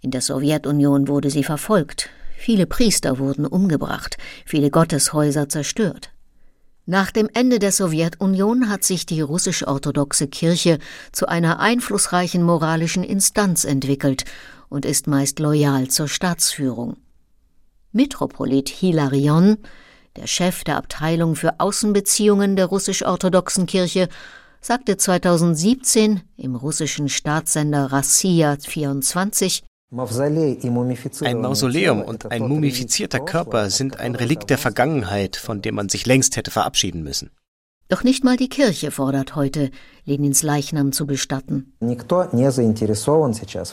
In 0.00 0.10
der 0.10 0.22
Sowjetunion 0.22 1.08
wurde 1.08 1.28
sie 1.28 1.44
verfolgt, 1.44 2.08
Viele 2.42 2.64
Priester 2.64 3.18
wurden 3.18 3.44
umgebracht, 3.44 4.16
viele 4.46 4.70
Gotteshäuser 4.70 5.50
zerstört. 5.50 6.10
Nach 6.86 7.10
dem 7.10 7.28
Ende 7.34 7.58
der 7.58 7.70
Sowjetunion 7.70 8.70
hat 8.70 8.82
sich 8.82 9.04
die 9.04 9.20
russisch-orthodoxe 9.20 10.26
Kirche 10.26 10.78
zu 11.12 11.28
einer 11.28 11.60
einflussreichen 11.60 12.42
moralischen 12.42 13.04
Instanz 13.04 13.64
entwickelt 13.64 14.24
und 14.70 14.86
ist 14.86 15.06
meist 15.06 15.38
loyal 15.38 15.88
zur 15.88 16.08
Staatsführung. 16.08 16.96
Metropolit 17.92 18.70
Hilarion, 18.70 19.58
der 20.16 20.26
Chef 20.26 20.64
der 20.64 20.78
Abteilung 20.78 21.36
für 21.36 21.60
Außenbeziehungen 21.60 22.56
der 22.56 22.66
russisch-orthodoxen 22.66 23.66
Kirche, 23.66 24.08
sagte 24.62 24.96
2017 24.96 26.22
im 26.38 26.56
russischen 26.56 27.10
Staatssender 27.10 27.92
Rassia 27.92 28.56
24, 28.58 29.62
ein 29.92 31.40
Mausoleum 31.40 32.02
und 32.02 32.30
ein 32.30 32.46
mumifizierter 32.46 33.18
Körper 33.18 33.70
sind 33.70 33.98
ein 33.98 34.14
Relikt 34.14 34.48
der 34.48 34.58
Vergangenheit, 34.58 35.34
von 35.34 35.62
dem 35.62 35.74
man 35.74 35.88
sich 35.88 36.06
längst 36.06 36.36
hätte 36.36 36.52
verabschieden 36.52 37.02
müssen. 37.02 37.30
Doch 37.88 38.04
nicht 38.04 38.22
mal 38.22 38.36
die 38.36 38.48
Kirche 38.48 38.92
fordert 38.92 39.34
heute, 39.34 39.70
Lenins 40.04 40.44
Leichnam 40.44 40.92
zu 40.92 41.08
bestatten. 41.08 41.72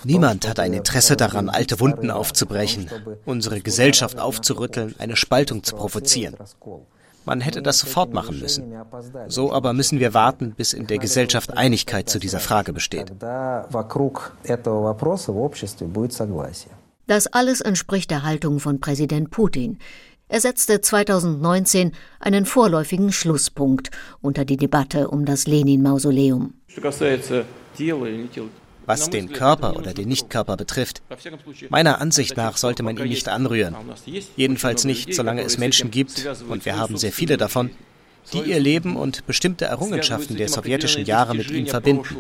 Niemand 0.06 0.48
hat 0.48 0.60
ein 0.60 0.74
Interesse 0.74 1.18
daran, 1.18 1.50
alte 1.50 1.80
Wunden 1.80 2.10
aufzubrechen, 2.10 2.90
unsere 3.26 3.62
Gesellschaft 3.62 4.20
aufzurütteln, 4.20 4.96
eine 4.98 5.16
Spaltung 5.16 5.62
zu 5.64 5.76
provozieren. 5.76 6.36
Man 7.28 7.42
hätte 7.42 7.62
das 7.62 7.80
sofort 7.80 8.14
machen 8.14 8.40
müssen. 8.40 8.74
So 9.28 9.52
aber 9.52 9.74
müssen 9.74 10.00
wir 10.00 10.14
warten, 10.14 10.54
bis 10.56 10.72
in 10.72 10.88
der 10.88 10.98
Gesellschaft 10.98 11.58
Einigkeit 11.58 12.10
zu 12.10 12.20
dieser 12.20 12.40
Frage 12.40 12.72
besteht. 12.72 13.12
Das 17.06 17.28
alles 17.28 17.62
entspricht 17.62 18.12
der 18.12 18.24
Haltung 18.24 18.62
von 18.62 18.80
Präsident 18.80 19.30
Putin. 19.30 19.78
Er 20.30 20.40
setzte 20.40 20.80
2019 20.80 21.92
einen 22.22 22.46
vorläufigen 22.46 23.12
Schlusspunkt 23.12 23.92
unter 24.22 24.46
die 24.46 24.58
Debatte 24.58 25.10
um 25.10 25.26
das 25.26 25.48
Lenin-Mausoleum. 25.48 26.54
Was 28.88 29.10
den 29.10 29.32
Körper 29.34 29.76
oder 29.76 29.94
den 29.94 30.08
Nichtkörper 30.08 30.58
betrifft, 30.58 31.02
meiner 31.70 32.02
Ansicht 32.02 32.38
nach 32.38 32.58
sollte 32.58 32.84
man 32.84 32.98
ihn 32.98 33.10
nicht 33.10 33.28
anrühren. 33.28 33.76
Jedenfalls 34.36 34.86
nicht, 34.86 35.14
solange 35.14 35.44
es 35.44 35.58
Menschen 35.58 35.92
gibt, 35.92 36.26
und 36.50 36.66
wir 36.66 36.78
haben 36.78 36.98
sehr 36.98 37.12
viele 37.12 37.38
davon, 37.38 37.70
die 38.34 38.42
ihr 38.42 38.60
Leben 38.60 38.96
und 38.96 39.26
bestimmte 39.26 39.66
Errungenschaften 39.66 40.38
der 40.38 40.50
sowjetischen 40.50 41.06
Jahre 41.06 41.36
mit 41.36 41.52
ihm 41.52 41.68
verbinden. 41.68 42.16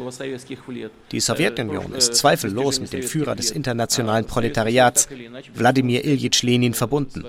Die 1.11 1.19
Sowjetunion 1.19 1.93
ist 1.93 2.15
zweifellos 2.15 2.79
mit 2.79 2.93
dem 2.93 3.03
Führer 3.03 3.35
des 3.35 3.51
internationalen 3.51 4.25
Proletariats, 4.25 5.07
Wladimir 5.53 6.05
Iljitsch 6.05 6.43
Lenin, 6.43 6.73
verbunden. 6.73 7.25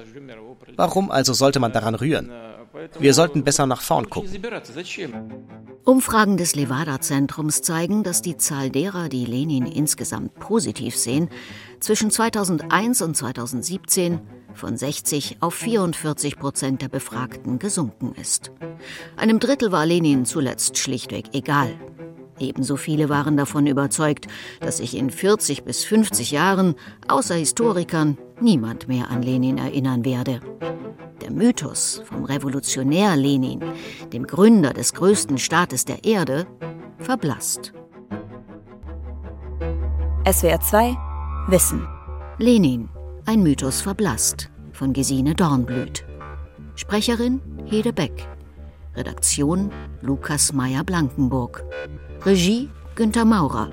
Warum 0.76 1.10
also 1.10 1.32
sollte 1.32 1.60
man 1.60 1.72
daran 1.72 1.94
rühren? 1.94 2.30
Wir 2.98 3.14
sollten 3.14 3.44
besser 3.44 3.66
nach 3.66 3.82
vorn 3.82 4.08
gucken. 4.08 4.30
Umfragen 5.84 6.36
des 6.36 6.54
Levada-Zentrums 6.54 7.62
zeigen, 7.62 8.02
dass 8.02 8.20
die 8.20 8.36
Zahl 8.36 8.70
derer, 8.70 9.08
die 9.08 9.24
Lenin 9.24 9.66
insgesamt 9.66 10.38
positiv 10.38 10.96
sehen, 10.96 11.30
zwischen 11.80 12.10
2001 12.10 13.02
und 13.02 13.16
2017 13.16 14.20
von 14.52 14.76
60 14.76 15.38
auf 15.40 15.54
44 15.54 16.38
Prozent 16.38 16.82
der 16.82 16.88
Befragten 16.88 17.58
gesunken 17.58 18.14
ist. 18.20 18.50
Einem 19.16 19.38
Drittel 19.38 19.72
war 19.72 19.86
Lenin 19.86 20.24
zuletzt 20.24 20.78
schlichtweg 20.78 21.26
egal. 21.32 21.74
Ebenso 22.38 22.76
viele 22.76 23.08
waren 23.08 23.36
davon 23.36 23.66
überzeugt, 23.66 24.26
dass 24.60 24.78
sich 24.78 24.96
in 24.96 25.10
40 25.10 25.64
bis 25.64 25.84
50 25.84 26.30
Jahren, 26.30 26.74
außer 27.08 27.34
Historikern, 27.34 28.18
niemand 28.40 28.88
mehr 28.88 29.10
an 29.10 29.22
Lenin 29.22 29.58
erinnern 29.58 30.04
werde. 30.04 30.40
Der 31.20 31.30
Mythos 31.30 32.02
vom 32.04 32.24
Revolutionär 32.24 33.16
Lenin, 33.16 33.60
dem 34.12 34.26
Gründer 34.26 34.72
des 34.72 34.94
größten 34.94 35.38
Staates 35.38 35.84
der 35.84 36.04
Erde, 36.04 36.46
verblasst. 36.98 37.72
SWR 40.30 40.60
2 40.60 40.96
Wissen. 41.48 41.86
Lenin, 42.38 42.88
ein 43.24 43.42
Mythos 43.42 43.80
verblasst 43.80 44.50
von 44.72 44.92
Gesine 44.92 45.34
Dornblüt. 45.34 46.04
Sprecherin 46.76 47.40
Hede 47.64 47.92
Beck. 47.92 48.28
Redaktion 48.98 49.70
Lukas 50.02 50.52
Meyer-Blankenburg. 50.52 51.62
Regie 52.26 52.68
Günter 52.96 53.24
Maurer. 53.24 53.70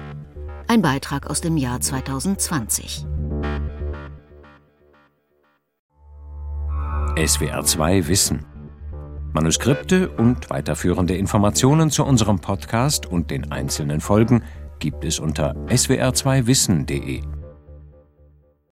Ein 0.68 0.84
Beitrag 0.84 1.28
aus 1.28 1.42
dem 1.42 1.58
Jahr 1.58 1.82
2020. 1.82 3.08
SWR 7.18 7.64
2 7.64 8.08
Wissen. 8.08 8.46
Manuskripte 9.34 10.10
und 10.10 10.52
weiterführende 10.52 11.16
Informationen 11.16 11.90
zu 11.90 12.06
unserem 12.06 12.38
Podcast 12.38 13.08
und 13.08 13.32
den 13.32 13.52
einzelnen 13.52 14.02
Folgen 14.02 14.44
gibt 14.78 15.04
es 15.04 15.20
unter 15.20 15.56
swr2wissen.de. 15.70 17.24